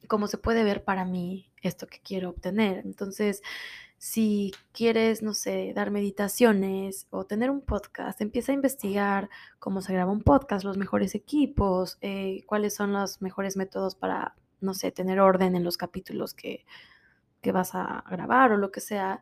¿Cómo 0.08 0.28
se 0.28 0.38
puede 0.38 0.64
ver 0.64 0.84
para 0.84 1.06
mí 1.06 1.52
esto 1.62 1.88
que 1.88 2.00
quiero 2.02 2.30
obtener? 2.30 2.80
Entonces, 2.86 3.42
si 3.98 4.54
quieres, 4.74 5.22
no 5.22 5.34
sé, 5.34 5.74
dar 5.76 5.92
meditaciones 5.92 7.08
o 7.10 7.26
tener 7.26 7.50
un 7.50 7.62
podcast, 7.62 8.20
empieza 8.22 8.52
a 8.52 8.56
investigar 8.56 9.30
cómo 9.60 9.82
se 9.82 9.94
graba 9.94 10.12
un 10.12 10.24
podcast, 10.24 10.66
los 10.66 10.78
mejores 10.78 11.16
equipos, 11.16 11.98
eh, 12.02 12.44
cuáles 12.48 12.76
son 12.76 12.94
los 12.94 13.22
mejores 13.22 13.58
métodos 13.58 13.96
para, 13.96 14.36
no 14.60 14.74
sé, 14.74 14.92
tener 14.92 15.20
orden 15.20 15.56
en 15.56 15.64
los 15.64 15.78
capítulos 15.78 16.34
que, 16.34 16.66
que 17.42 17.52
vas 17.52 17.76
a 17.76 18.04
grabar 18.10 18.52
o 18.52 18.58
lo 18.58 18.72
que 18.72 18.82
sea. 18.82 19.22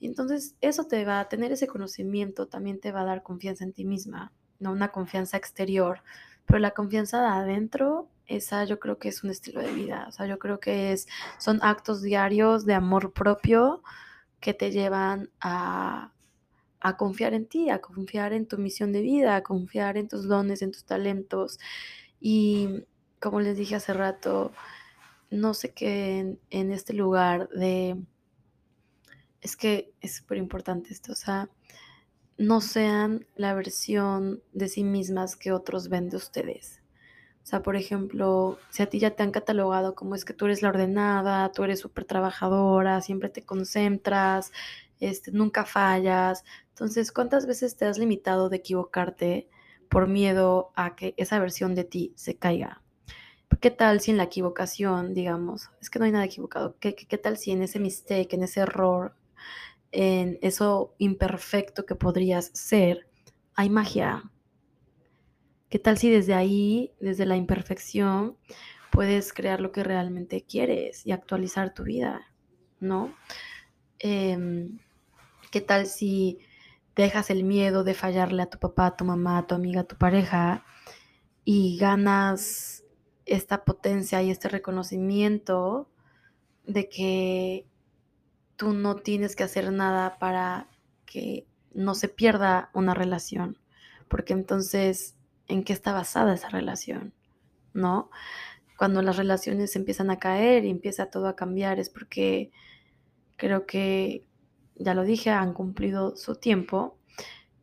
Entonces 0.00 0.56
eso 0.60 0.84
te 0.86 1.04
va 1.04 1.20
a 1.20 1.28
tener 1.28 1.52
ese 1.52 1.66
conocimiento, 1.66 2.46
también 2.46 2.80
te 2.80 2.92
va 2.92 3.02
a 3.02 3.04
dar 3.04 3.22
confianza 3.22 3.64
en 3.64 3.72
ti 3.72 3.84
misma, 3.84 4.32
no 4.58 4.72
una 4.72 4.92
confianza 4.92 5.36
exterior, 5.36 6.02
pero 6.46 6.58
la 6.58 6.72
confianza 6.72 7.20
de 7.20 7.28
adentro 7.28 8.08
esa 8.26 8.64
yo 8.64 8.78
creo 8.80 8.98
que 8.98 9.08
es 9.08 9.22
un 9.22 9.30
estilo 9.30 9.60
de 9.60 9.72
vida, 9.72 10.06
o 10.08 10.12
sea, 10.12 10.26
yo 10.26 10.38
creo 10.38 10.58
que 10.60 10.92
es, 10.92 11.06
son 11.38 11.58
actos 11.62 12.02
diarios 12.02 12.64
de 12.64 12.74
amor 12.74 13.12
propio 13.12 13.82
que 14.40 14.54
te 14.54 14.70
llevan 14.70 15.30
a, 15.40 16.12
a 16.80 16.96
confiar 16.96 17.34
en 17.34 17.46
ti, 17.46 17.70
a 17.70 17.80
confiar 17.80 18.32
en 18.32 18.46
tu 18.46 18.58
misión 18.58 18.92
de 18.92 19.00
vida, 19.00 19.36
a 19.36 19.42
confiar 19.42 19.96
en 19.96 20.08
tus 20.08 20.28
dones, 20.28 20.60
en 20.62 20.70
tus 20.70 20.84
talentos. 20.84 21.58
Y 22.20 22.84
como 23.20 23.40
les 23.40 23.56
dije 23.56 23.76
hace 23.76 23.94
rato, 23.94 24.52
no 25.34 25.54
sé 25.54 25.72
qué 25.72 26.38
en 26.50 26.72
este 26.72 26.92
lugar 26.92 27.48
de... 27.50 27.96
Es 29.40 29.56
que 29.56 29.92
es 30.00 30.16
súper 30.16 30.38
importante 30.38 30.92
esto, 30.92 31.12
o 31.12 31.16
sea, 31.16 31.50
no 32.38 32.60
sean 32.60 33.26
la 33.36 33.54
versión 33.54 34.42
de 34.52 34.68
sí 34.68 34.84
mismas 34.84 35.36
que 35.36 35.52
otros 35.52 35.88
ven 35.88 36.08
de 36.08 36.16
ustedes. 36.16 36.80
O 37.42 37.46
sea, 37.46 37.62
por 37.62 37.76
ejemplo, 37.76 38.58
si 38.70 38.82
a 38.82 38.86
ti 38.86 38.98
ya 38.98 39.10
te 39.10 39.22
han 39.22 39.30
catalogado 39.30 39.94
como 39.94 40.14
es 40.14 40.24
que 40.24 40.32
tú 40.32 40.46
eres 40.46 40.62
la 40.62 40.70
ordenada, 40.70 41.52
tú 41.52 41.62
eres 41.64 41.80
súper 41.80 42.06
trabajadora, 42.06 43.02
siempre 43.02 43.28
te 43.28 43.44
concentras, 43.44 44.50
este, 44.98 45.30
nunca 45.30 45.66
fallas. 45.66 46.44
Entonces, 46.70 47.12
¿cuántas 47.12 47.46
veces 47.46 47.76
te 47.76 47.84
has 47.84 47.98
limitado 47.98 48.48
de 48.48 48.56
equivocarte 48.56 49.48
por 49.90 50.08
miedo 50.08 50.72
a 50.74 50.96
que 50.96 51.14
esa 51.18 51.38
versión 51.38 51.74
de 51.74 51.84
ti 51.84 52.14
se 52.16 52.36
caiga? 52.36 52.83
¿Qué 53.60 53.70
tal 53.70 54.00
si 54.00 54.10
en 54.10 54.16
la 54.16 54.24
equivocación, 54.24 55.14
digamos, 55.14 55.70
es 55.80 55.90
que 55.90 55.98
no 55.98 56.04
hay 56.04 56.12
nada 56.12 56.24
equivocado? 56.24 56.76
¿Qué, 56.80 56.94
qué, 56.94 57.06
qué 57.06 57.18
tal 57.18 57.36
si 57.36 57.50
en 57.50 57.62
ese 57.62 57.80
mistake, 57.80 58.32
en 58.34 58.42
ese 58.42 58.60
error, 58.60 59.14
en 59.92 60.38
eso 60.42 60.94
imperfecto 60.98 61.86
que 61.86 61.94
podrías 61.94 62.50
ser, 62.54 63.08
hay 63.54 63.70
magia? 63.70 64.30
¿Qué 65.68 65.78
tal 65.78 65.98
si 65.98 66.10
desde 66.10 66.34
ahí, 66.34 66.92
desde 67.00 67.26
la 67.26 67.36
imperfección, 67.36 68.36
puedes 68.92 69.32
crear 69.32 69.60
lo 69.60 69.72
que 69.72 69.82
realmente 69.82 70.44
quieres 70.44 71.04
y 71.06 71.12
actualizar 71.12 71.74
tu 71.74 71.82
vida? 71.82 72.32
¿No? 72.80 73.14
Em, 73.98 74.78
¿Qué 75.50 75.60
tal 75.60 75.86
si 75.86 76.38
dejas 76.94 77.30
el 77.30 77.44
miedo 77.44 77.82
de 77.82 77.94
fallarle 77.94 78.42
a 78.42 78.50
tu 78.50 78.58
papá, 78.58 78.86
a 78.86 78.96
tu 78.96 79.04
mamá, 79.04 79.38
a 79.38 79.46
tu 79.46 79.54
amiga, 79.54 79.80
a 79.80 79.84
tu 79.84 79.96
pareja 79.96 80.64
y 81.44 81.76
ganas 81.76 82.83
esta 83.26 83.64
potencia 83.64 84.22
y 84.22 84.30
este 84.30 84.48
reconocimiento 84.48 85.88
de 86.66 86.88
que 86.88 87.66
tú 88.56 88.72
no 88.72 88.96
tienes 88.96 89.36
que 89.36 89.44
hacer 89.44 89.72
nada 89.72 90.18
para 90.18 90.68
que 91.06 91.46
no 91.72 91.94
se 91.94 92.08
pierda 92.08 92.70
una 92.72 92.94
relación, 92.94 93.58
porque 94.08 94.32
entonces 94.32 95.16
en 95.48 95.64
qué 95.64 95.72
está 95.72 95.92
basada 95.92 96.34
esa 96.34 96.48
relación, 96.48 97.12
¿no? 97.72 98.10
Cuando 98.78 99.02
las 99.02 99.16
relaciones 99.16 99.76
empiezan 99.76 100.10
a 100.10 100.18
caer 100.18 100.64
y 100.64 100.70
empieza 100.70 101.10
todo 101.10 101.28
a 101.28 101.36
cambiar 101.36 101.78
es 101.78 101.90
porque 101.90 102.50
creo 103.36 103.66
que, 103.66 104.26
ya 104.76 104.94
lo 104.94 105.04
dije, 105.04 105.30
han 105.30 105.52
cumplido 105.52 106.16
su 106.16 106.36
tiempo, 106.36 106.96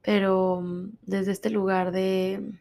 pero 0.02 0.62
mm, 0.62 0.97
desde 1.04 1.32
este 1.32 1.50
lugar 1.50 1.91
de 1.91 2.54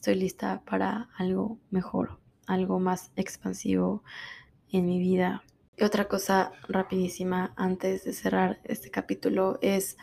estoy 0.00 0.14
lista 0.14 0.62
para 0.64 1.10
algo 1.18 1.58
mejor, 1.68 2.18
algo 2.46 2.80
más 2.80 3.12
expansivo 3.16 4.02
en 4.72 4.86
mi 4.86 4.98
vida. 4.98 5.42
Y 5.76 5.84
otra 5.84 6.08
cosa 6.08 6.52
rapidísima 6.68 7.52
antes 7.54 8.04
de 8.04 8.14
cerrar 8.14 8.62
este 8.64 8.90
capítulo 8.90 9.58
es 9.60 9.98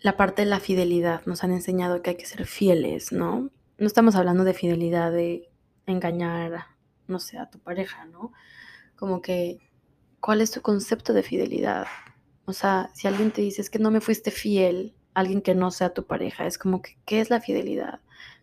la 0.00 0.16
parte 0.16 0.42
de 0.42 0.46
la 0.46 0.58
fidelidad. 0.58 1.24
Nos 1.26 1.44
han 1.44 1.52
enseñado 1.52 2.02
que 2.02 2.10
hay 2.10 2.16
que 2.16 2.26
ser 2.26 2.44
fieles, 2.44 3.12
¿no? 3.12 3.50
No 3.78 3.86
estamos 3.86 4.16
hablando 4.16 4.42
de 4.42 4.52
fidelidad 4.52 5.12
de 5.12 5.48
engañar, 5.86 6.66
no 7.06 7.20
sé, 7.20 7.38
a 7.38 7.48
tu 7.48 7.60
pareja, 7.60 8.04
¿no? 8.06 8.32
Como 8.96 9.22
que, 9.22 9.58
¿cuál 10.18 10.40
es 10.40 10.50
tu 10.50 10.60
concepto 10.60 11.12
de 11.12 11.22
fidelidad? 11.22 11.86
O 12.46 12.52
sea, 12.52 12.90
si 12.94 13.06
alguien 13.06 13.30
te 13.30 13.42
dice 13.42 13.62
es 13.62 13.70
que 13.70 13.78
no 13.78 13.92
me 13.92 14.00
fuiste 14.00 14.32
fiel, 14.32 14.96
alguien 15.14 15.40
que 15.40 15.54
no 15.54 15.70
sea 15.70 15.94
tu 15.94 16.04
pareja, 16.04 16.46
es 16.46 16.58
como 16.58 16.82
que, 16.82 16.98
¿qué 17.04 17.20
es 17.20 17.30
la 17.30 17.40
fidelidad? 17.40 18.00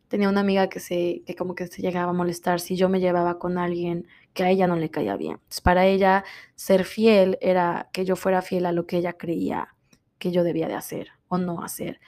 Tenía 0.08 0.30
una 0.30 0.42
amiga 0.42 0.70
que 0.70 0.80
se, 0.80 1.24
que 1.26 1.36
como 1.36 1.56
que 1.56 1.68
se 1.68 1.82
llegaba 1.82 2.12
a 2.12 2.14
molestar 2.14 2.60
si 2.60 2.76
yo 2.76 2.90
me 2.90 3.00
llevaba 3.00 3.40
con 3.40 3.58
alguien 3.58 4.08
que 4.34 4.44
a 4.44 4.50
ella 4.50 4.68
no 4.68 4.76
le 4.76 4.90
caía 4.90 5.16
bien. 5.18 5.40
para 5.64 5.86
ella, 5.86 6.24
ser 6.56 6.86
fiel 6.86 7.38
era 7.42 7.90
que 7.94 8.06
yo 8.06 8.16
fuera 8.16 8.42
fiel 8.42 8.66
a 8.66 8.72
lo 8.72 8.86
que 8.86 8.98
ella 8.98 9.14
creía 9.14 9.76
que 10.20 10.32
yo 10.32 10.44
debía 10.44 10.68
de 10.68 10.76
hacer 10.76 11.10
o 11.28 11.38
no 11.38 11.64
hacer. 11.64 12.00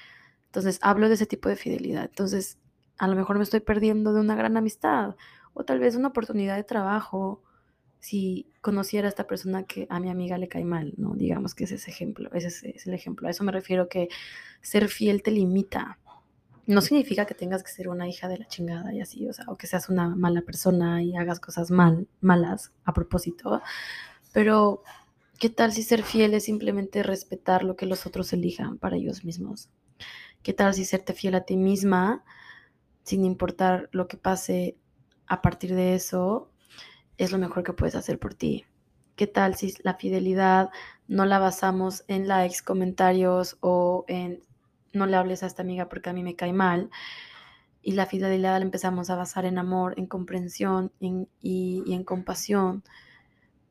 Entonces, 0.46 0.80
hablo 0.82 1.08
de 1.08 1.16
ese 1.16 1.26
tipo 1.26 1.50
de 1.50 1.56
fidelidad. 1.56 2.06
Entonces, 2.06 2.58
a 2.98 3.08
lo 3.08 3.16
mejor 3.16 3.38
me 3.38 3.44
estoy 3.44 3.60
perdiendo 3.60 4.14
de 4.14 4.22
una 4.22 4.36
gran 4.36 4.58
amistad 4.58 5.16
o 5.54 5.64
tal 5.64 5.80
vez 5.80 5.96
una 5.96 6.10
oportunidad 6.10 6.56
de 6.56 6.64
trabajo 6.64 7.44
si 8.00 8.48
conociera 8.62 9.08
a 9.08 9.10
esta 9.10 9.28
persona 9.28 9.64
que 9.64 9.88
a 9.90 10.00
mi 10.00 10.10
amiga 10.10 10.38
le 10.38 10.48
cae 10.48 10.64
mal, 10.64 10.94
¿no? 10.98 11.16
Digamos 11.16 11.56
que 11.56 11.64
ese 11.64 11.76
es 11.76 11.88
ejemplo, 11.88 12.30
ese 12.34 12.48
es, 12.48 12.88
el 12.88 12.94
ejemplo. 12.94 13.28
A 13.28 13.32
eso 13.32 13.44
me 13.44 13.52
refiero 13.52 13.90
que 13.90 14.08
ser 14.62 14.88
fiel 14.88 15.24
te 15.24 15.32
limita. 15.32 16.00
No 16.68 16.82
significa 16.82 17.26
que 17.26 17.34
tengas 17.34 17.64
que 17.64 17.72
ser 17.72 17.90
una 17.90 18.08
hija 18.08 18.28
de 18.28 18.38
la 18.38 18.48
chingada 18.48 18.94
y 18.94 19.02
así, 19.02 19.28
o 19.28 19.34
sea, 19.34 19.46
o 19.48 19.58
que 19.58 19.66
seas 19.66 19.90
una 19.90 20.16
mala 20.16 20.42
persona 20.42 21.02
y 21.02 21.16
hagas 21.16 21.40
cosas 21.40 21.72
mal, 21.72 22.08
malas 22.22 22.72
a 22.84 22.94
propósito, 22.94 23.62
pero 24.34 24.84
¿Qué 25.40 25.50
tal 25.52 25.72
si 25.72 25.84
ser 25.84 26.02
fiel 26.02 26.34
es 26.34 26.46
simplemente 26.46 27.04
respetar 27.04 27.64
lo 27.64 27.76
que 27.76 27.86
los 27.86 28.08
otros 28.08 28.34
elijan 28.34 28.80
para 28.80 28.96
ellos 28.96 29.24
mismos? 29.24 29.70
¿Qué 30.42 30.52
tal 30.52 30.74
si 30.74 30.84
serte 30.84 31.14
fiel 31.14 31.36
a 31.36 31.42
ti 31.42 31.58
misma, 31.58 32.24
sin 33.04 33.24
importar 33.24 33.88
lo 33.92 34.08
que 34.08 34.18
pase 34.18 34.78
a 35.28 35.44
partir 35.44 35.76
de 35.76 35.94
eso, 35.94 36.50
es 37.20 37.32
lo 37.32 37.38
mejor 37.38 37.64
que 37.64 37.74
puedes 37.74 37.94
hacer 37.94 38.18
por 38.18 38.34
ti? 38.34 38.66
¿Qué 39.16 39.28
tal 39.28 39.56
si 39.56 39.76
la 39.84 39.94
fidelidad 39.94 40.72
no 41.08 41.26
la 41.26 41.38
basamos 41.38 42.04
en 42.08 42.28
likes, 42.28 42.64
comentarios 42.66 43.58
o 43.60 44.06
en 44.08 44.42
no 44.98 45.06
le 45.06 45.16
hables 45.16 45.44
a 45.44 45.48
esta 45.48 45.62
amiga 45.62 45.88
porque 45.90 46.10
a 46.10 46.14
mí 46.14 46.24
me 46.24 46.36
cae 46.36 46.54
mal? 46.54 46.90
y 47.88 47.94
la 47.94 48.06
fidelidad 48.06 48.60
la 48.60 48.66
empezamos 48.66 49.10
a 49.10 49.16
basar 49.16 49.46
en 49.46 49.58
amor, 49.58 49.94
en 49.96 50.08
comprensión 50.08 50.92
y, 51.00 51.26
y 51.42 51.94
en 51.94 52.04
compasión, 52.04 52.84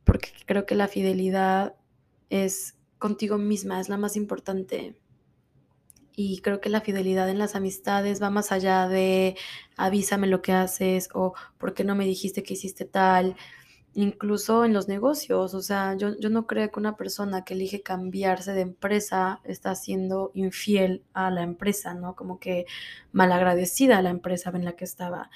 porque 0.04 0.30
creo 0.46 0.64
que 0.64 0.74
la 0.74 0.88
fidelidad 0.88 1.74
es 2.30 2.78
contigo 2.98 3.36
misma, 3.36 3.78
es 3.78 3.90
la 3.90 3.98
más 3.98 4.16
importante. 4.16 4.96
Y 6.14 6.40
creo 6.40 6.62
que 6.62 6.70
la 6.70 6.80
fidelidad 6.80 7.28
en 7.28 7.38
las 7.38 7.54
amistades 7.54 8.22
va 8.22 8.30
más 8.30 8.52
allá 8.52 8.88
de 8.88 9.36
avísame 9.76 10.28
lo 10.28 10.40
que 10.40 10.52
haces 10.52 11.10
o 11.12 11.34
por 11.58 11.74
qué 11.74 11.84
no 11.84 11.94
me 11.94 12.06
dijiste 12.06 12.42
que 12.42 12.54
hiciste 12.54 12.86
tal, 12.86 13.36
incluso 13.96 14.64
en 14.64 14.72
los 14.74 14.88
negocios. 14.88 15.54
O 15.54 15.62
sea, 15.62 15.96
yo, 15.96 16.18
yo 16.20 16.30
no 16.30 16.46
creo 16.46 16.70
que 16.70 16.78
una 16.78 16.96
persona 16.96 17.44
que 17.44 17.54
elige 17.54 17.82
cambiarse 17.82 18.52
de 18.52 18.60
empresa 18.60 19.40
está 19.44 19.74
siendo 19.74 20.30
infiel 20.34 21.02
a 21.14 21.30
la 21.30 21.42
empresa, 21.42 21.94
¿no? 21.94 22.14
Como 22.14 22.38
que 22.38 22.66
malagradecida 23.12 23.98
a 23.98 24.02
la 24.02 24.10
empresa 24.10 24.50
en 24.54 24.64
la 24.64 24.76
que 24.76 24.84
estaba. 24.84 25.30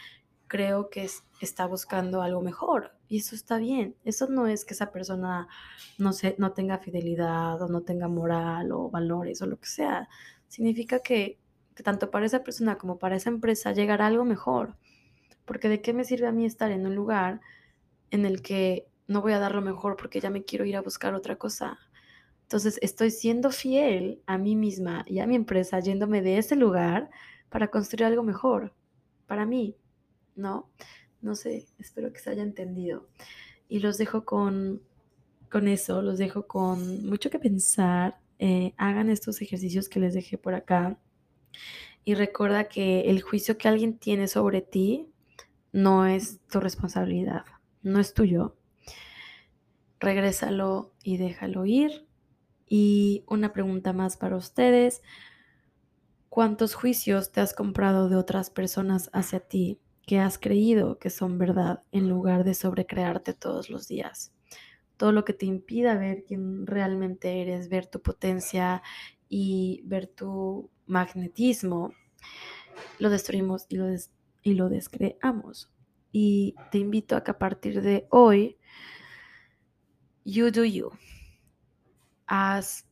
Creo 0.47 0.91
que 0.91 1.05
es, 1.05 1.25
está 1.41 1.67
buscando 1.67 2.23
algo 2.23 2.43
mejor 2.43 2.93
y 3.09 3.19
eso 3.19 3.35
está 3.35 3.59
bien. 3.59 3.97
Eso 4.05 4.29
no 4.29 4.47
es 4.47 4.65
que 4.65 4.75
esa 4.75 4.93
persona 4.93 5.49
no, 5.99 6.13
se, 6.13 6.37
no 6.39 6.53
tenga 6.53 6.79
fidelidad 6.79 7.61
o 7.63 7.69
no 7.69 7.83
tenga 7.83 8.09
moral 8.09 8.73
o 8.73 8.91
valores 8.91 9.41
o 9.43 9.47
lo 9.47 9.59
que 9.59 9.69
sea 9.69 10.09
significa 10.49 10.99
que, 11.01 11.39
tanto 11.85 12.11
para 12.11 12.27
esa 12.27 12.43
persona 12.45 12.77
como 12.77 12.99
para 12.99 13.17
esa 13.17 13.31
empresa 13.31 13.73
llegará 13.73 14.07
algo 14.07 14.25
mejor. 14.27 14.77
Porque 15.47 15.69
de 15.69 15.81
qué 15.81 15.95
me 15.95 16.05
sirve 16.05 16.27
a 16.27 16.33
mí 16.33 16.45
estar 16.45 16.71
en 16.73 16.87
un 16.87 16.95
lugar 16.95 17.41
en 18.11 18.27
el 18.27 18.43
que 18.43 18.89
no 19.07 19.23
voy 19.23 19.33
a 19.33 19.39
dar 19.39 19.55
lo 19.55 19.63
mejor 19.63 19.97
porque 19.97 20.21
ya 20.21 20.31
me 20.31 20.45
quiero 20.45 20.65
ir 20.65 20.77
a 20.77 20.83
buscar 20.83 21.15
otra 21.15 21.37
cosa. 21.37 21.79
Entonces 22.43 22.79
estoy 22.83 23.11
siendo 23.11 23.51
fiel 23.51 24.23
a 24.27 24.39
mí 24.39 24.57
misma 24.57 25.05
y 25.07 25.21
a 25.21 25.27
mi 25.27 25.37
empresa 25.37 25.81
yéndome 25.81 26.23
de 26.23 26.39
ese 26.39 26.57
lugar 26.57 27.11
para 27.49 27.69
construir 27.69 28.05
algo 28.05 28.23
mejor 28.23 28.75
para 29.27 29.47
mí, 29.47 29.77
¿no? 30.35 30.71
No 31.21 31.35
sé, 31.35 31.67
espero 31.79 32.13
que 32.13 32.19
se 32.19 32.31
haya 32.31 32.43
entendido. 32.43 33.09
Y 33.69 33.81
los 33.81 33.99
dejo 33.99 34.25
con, 34.25 34.83
con 35.51 35.69
eso, 35.69 36.03
los 36.03 36.19
dejo 36.19 36.47
con 36.47 37.07
mucho 37.07 37.31
que 37.31 37.39
pensar, 37.39 38.19
eh, 38.39 38.75
hagan 38.77 39.11
estos 39.11 39.41
ejercicios 39.43 39.89
que 39.89 40.01
les 40.01 40.15
dejé 40.15 40.39
por 40.39 40.55
acá 40.55 40.99
y 42.05 42.15
recuerda 42.15 42.65
que 42.65 43.03
el 43.03 43.23
juicio 43.23 43.59
que 43.59 43.69
alguien 43.69 43.99
tiene 43.99 44.29
sobre 44.29 44.63
ti 44.63 45.07
no 45.73 46.07
es 46.07 46.41
tu 46.49 46.59
responsabilidad, 46.59 47.45
no 47.83 48.01
es 48.01 48.15
tuyo. 48.15 48.57
Regrésalo 49.99 50.93
y 51.03 51.17
déjalo 51.19 51.67
ir. 51.67 52.07
Y 52.67 53.25
una 53.27 53.53
pregunta 53.53 53.93
más 53.93 54.17
para 54.17 54.37
ustedes. 54.37 55.03
¿Cuántos 56.29 56.75
juicios 56.75 57.33
te 57.33 57.41
has 57.41 57.55
comprado 57.55 58.09
de 58.09 58.17
otras 58.17 58.51
personas 58.51 59.11
hacia 59.13 59.41
ti 59.41 59.81
que 60.07 60.19
has 60.21 60.39
creído 60.39 60.99
que 60.99 61.11
son 61.11 61.39
verdad 61.39 61.83
en 61.93 62.09
lugar 62.09 62.45
de 62.45 62.55
sobrecrearte 62.55 63.35
todos 63.35 63.69
los 63.71 63.89
días? 63.89 64.33
todo 65.01 65.13
lo 65.13 65.25
que 65.25 65.33
te 65.33 65.47
impida 65.47 65.97
ver 65.97 66.25
quién 66.25 66.67
realmente 66.67 67.41
eres, 67.41 67.71
ver 67.71 67.87
tu 67.87 68.03
potencia 68.03 68.83
y 69.31 69.81
ver 69.87 70.07
tu 70.09 70.69
magnetismo, 70.85 71.95
lo 72.99 73.09
destruimos 73.09 73.65
y 73.71 73.77
lo, 73.77 73.87
y 74.43 74.53
lo 74.53 74.69
descreamos. 74.69 75.71
Y 76.13 76.55
te 76.71 76.79
invito 76.79 77.17
a 77.17 77.23
que 77.23 77.31
a 77.31 77.39
partir 77.39 77.83
de 77.83 78.07
hoy, 78.11 78.59
you 80.25 80.51
do 80.51 80.65
you. 80.65 80.91
Haz, 82.27 82.87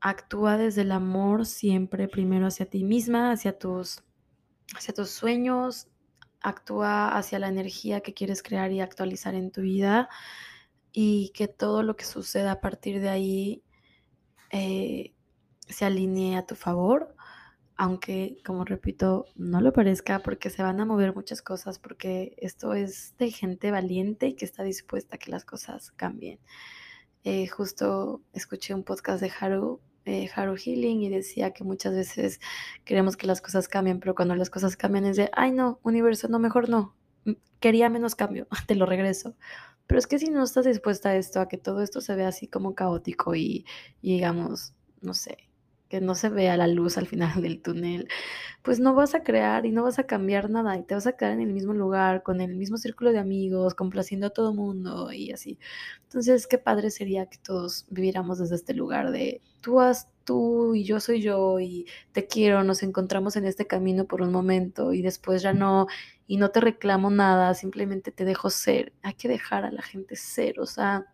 actúa 0.00 0.56
desde 0.56 0.82
el 0.82 0.92
amor 0.92 1.46
siempre 1.46 2.08
primero 2.08 2.46
hacia 2.46 2.66
ti 2.66 2.84
misma, 2.84 3.32
hacia 3.32 3.58
tus, 3.58 4.02
hacia 4.76 4.92
tus 4.94 5.10
sueños, 5.10 5.88
actúa 6.40 7.16
hacia 7.16 7.38
la 7.38 7.48
energía 7.48 8.00
que 8.00 8.14
quieres 8.14 8.42
crear 8.42 8.72
y 8.72 8.80
actualizar 8.80 9.34
en 9.34 9.50
tu 9.52 9.60
vida 9.60 10.08
y 10.92 11.30
que 11.34 11.48
todo 11.48 11.82
lo 11.82 11.96
que 11.96 12.04
suceda 12.04 12.52
a 12.52 12.60
partir 12.60 13.00
de 13.00 13.08
ahí 13.08 13.62
eh, 14.50 15.14
se 15.68 15.84
alinee 15.84 16.36
a 16.36 16.44
tu 16.46 16.54
favor, 16.54 17.14
aunque, 17.82 18.38
como 18.44 18.64
repito, 18.64 19.26
no 19.34 19.60
lo 19.60 19.72
parezca 19.72 20.20
porque 20.20 20.50
se 20.50 20.62
van 20.62 20.78
a 20.78 20.84
mover 20.84 21.16
muchas 21.16 21.42
cosas, 21.42 21.80
porque 21.80 22.32
esto 22.36 22.74
es 22.74 23.16
de 23.18 23.32
gente 23.32 23.72
valiente 23.72 24.28
y 24.28 24.34
que 24.34 24.44
está 24.44 24.62
dispuesta 24.62 25.16
a 25.16 25.18
que 25.18 25.32
las 25.32 25.44
cosas 25.44 25.90
cambien. 25.90 26.38
Eh, 27.24 27.48
justo 27.48 28.22
escuché 28.34 28.72
un 28.72 28.84
podcast 28.84 29.20
de 29.20 29.32
Haru, 29.36 29.80
eh, 30.04 30.30
Haru 30.32 30.54
Healing 30.56 31.02
y 31.02 31.08
decía 31.08 31.50
que 31.50 31.64
muchas 31.64 31.92
veces 31.92 32.40
queremos 32.84 33.16
que 33.16 33.26
las 33.26 33.40
cosas 33.40 33.66
cambien, 33.66 33.98
pero 33.98 34.14
cuando 34.14 34.36
las 34.36 34.48
cosas 34.48 34.76
cambian 34.76 35.04
es 35.06 35.16
de, 35.16 35.28
ay 35.32 35.50
no, 35.50 35.80
universo, 35.82 36.28
no, 36.28 36.38
mejor 36.38 36.68
no, 36.68 36.94
quería 37.58 37.90
menos 37.90 38.14
cambio, 38.14 38.46
te 38.68 38.76
lo 38.76 38.86
regreso. 38.86 39.34
Pero 39.88 39.98
es 39.98 40.06
que 40.06 40.20
si 40.20 40.30
no 40.30 40.44
estás 40.44 40.66
dispuesta 40.66 41.08
a 41.08 41.16
esto, 41.16 41.40
a 41.40 41.48
que 41.48 41.58
todo 41.58 41.82
esto 41.82 42.00
se 42.00 42.14
vea 42.14 42.28
así 42.28 42.46
como 42.46 42.76
caótico 42.76 43.34
y, 43.34 43.66
digamos, 44.02 44.72
no 45.00 45.14
sé, 45.14 45.48
que 45.92 46.00
no 46.00 46.14
se 46.14 46.30
vea 46.30 46.56
la 46.56 46.68
luz 46.68 46.96
al 46.96 47.06
final 47.06 47.42
del 47.42 47.60
túnel, 47.60 48.08
pues 48.62 48.80
no 48.80 48.94
vas 48.94 49.14
a 49.14 49.22
crear 49.22 49.66
y 49.66 49.72
no 49.72 49.82
vas 49.82 49.98
a 49.98 50.04
cambiar 50.04 50.48
nada 50.48 50.78
y 50.78 50.84
te 50.84 50.94
vas 50.94 51.06
a 51.06 51.12
quedar 51.18 51.32
en 51.32 51.42
el 51.42 51.52
mismo 51.52 51.74
lugar, 51.74 52.22
con 52.22 52.40
el 52.40 52.56
mismo 52.56 52.78
círculo 52.78 53.12
de 53.12 53.18
amigos, 53.18 53.74
complaciendo 53.74 54.28
a 54.28 54.30
todo 54.30 54.54
mundo 54.54 55.12
y 55.12 55.32
así. 55.32 55.58
Entonces, 56.04 56.46
qué 56.46 56.56
padre 56.56 56.90
sería 56.90 57.26
que 57.26 57.36
todos 57.36 57.84
viviéramos 57.90 58.38
desde 58.38 58.54
este 58.54 58.72
lugar 58.72 59.10
de 59.10 59.42
tú 59.60 59.80
has 59.80 60.08
tú 60.24 60.74
y 60.74 60.84
yo 60.84 60.98
soy 60.98 61.20
yo 61.20 61.60
y 61.60 61.86
te 62.12 62.26
quiero, 62.26 62.64
nos 62.64 62.82
encontramos 62.82 63.36
en 63.36 63.44
este 63.44 63.66
camino 63.66 64.06
por 64.06 64.22
un 64.22 64.32
momento 64.32 64.94
y 64.94 65.02
después 65.02 65.42
ya 65.42 65.52
no 65.52 65.88
y 66.26 66.38
no 66.38 66.50
te 66.52 66.60
reclamo 66.60 67.10
nada, 67.10 67.52
simplemente 67.52 68.12
te 68.12 68.24
dejo 68.24 68.48
ser. 68.48 68.94
Hay 69.02 69.12
que 69.12 69.28
dejar 69.28 69.66
a 69.66 69.70
la 69.70 69.82
gente 69.82 70.16
ser, 70.16 70.58
o 70.58 70.64
sea, 70.66 71.12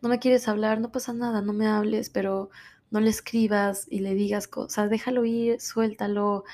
no 0.00 0.08
me 0.08 0.20
quieres 0.20 0.46
hablar, 0.46 0.80
no 0.80 0.92
pasa 0.92 1.12
nada, 1.12 1.42
no 1.42 1.52
me 1.52 1.66
hables, 1.66 2.10
pero 2.10 2.50
no 2.90 3.00
le 3.00 3.10
escribas 3.10 3.86
y 3.90 4.00
le 4.00 4.14
digas 4.14 4.48
cosas, 4.48 4.90
déjalo 4.90 5.24
ir, 5.24 5.60
suéltalo, 5.60 6.44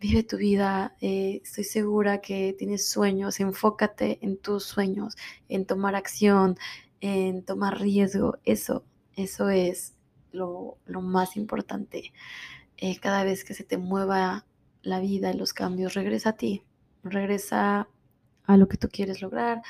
vive 0.00 0.22
tu 0.22 0.36
vida, 0.38 0.96
eh, 1.00 1.40
estoy 1.44 1.64
segura 1.64 2.20
que 2.20 2.54
tienes 2.58 2.88
sueños, 2.88 3.40
enfócate 3.40 4.18
en 4.22 4.38
tus 4.38 4.64
sueños, 4.64 5.16
en 5.48 5.66
tomar 5.66 5.94
acción, 5.94 6.56
en 7.00 7.44
tomar 7.44 7.80
riesgo, 7.80 8.38
eso, 8.44 8.84
eso 9.14 9.50
es 9.50 9.94
lo, 10.32 10.78
más 10.86 11.36
importante. 11.36 12.12
Eh, 12.78 12.98
cada 12.98 13.24
vez 13.24 13.44
que 13.44 13.54
se 13.54 13.64
te 13.64 13.78
mueva 13.78 14.46
la 14.82 15.00
vida 15.00 15.30
y 15.32 15.36
los 15.36 15.52
cambios, 15.52 15.94
regresa 15.94 16.30
a 16.30 16.36
ti, 16.36 16.62
regresa 17.02 17.88
a 18.44 18.56
lo 18.56 18.68
que 18.68 18.78
tú 18.78 18.88
quieres 18.90 19.20
lograr, 19.20 19.62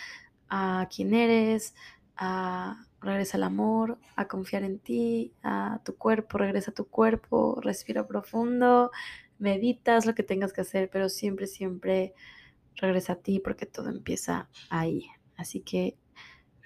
a 0.48 0.88
quién 0.94 1.14
eres, 1.14 1.74
a 2.16 2.86
regresa 3.00 3.36
al 3.36 3.44
amor, 3.44 3.98
a 4.16 4.28
confiar 4.28 4.62
en 4.62 4.78
ti, 4.78 5.32
a 5.42 5.80
tu 5.84 5.96
cuerpo, 5.96 6.38
regresa 6.38 6.70
a 6.70 6.74
tu 6.74 6.86
cuerpo, 6.86 7.60
respira 7.62 8.06
profundo, 8.06 8.90
meditas 9.38 10.06
lo 10.06 10.14
que 10.14 10.22
tengas 10.22 10.52
que 10.52 10.60
hacer, 10.60 10.90
pero 10.90 11.08
siempre, 11.08 11.46
siempre 11.46 12.14
regresa 12.76 13.14
a 13.14 13.16
ti 13.16 13.40
porque 13.40 13.66
todo 13.66 13.88
empieza 13.88 14.48
ahí. 14.68 15.06
Así 15.36 15.60
que 15.60 15.96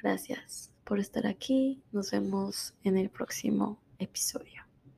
gracias 0.02 0.72
por 0.84 0.98
estar 0.98 1.26
aquí, 1.26 1.82
nos 1.92 2.10
vemos 2.10 2.74
en 2.82 2.98
el 2.98 3.10
próximo 3.10 3.80
episodio. 3.98 4.73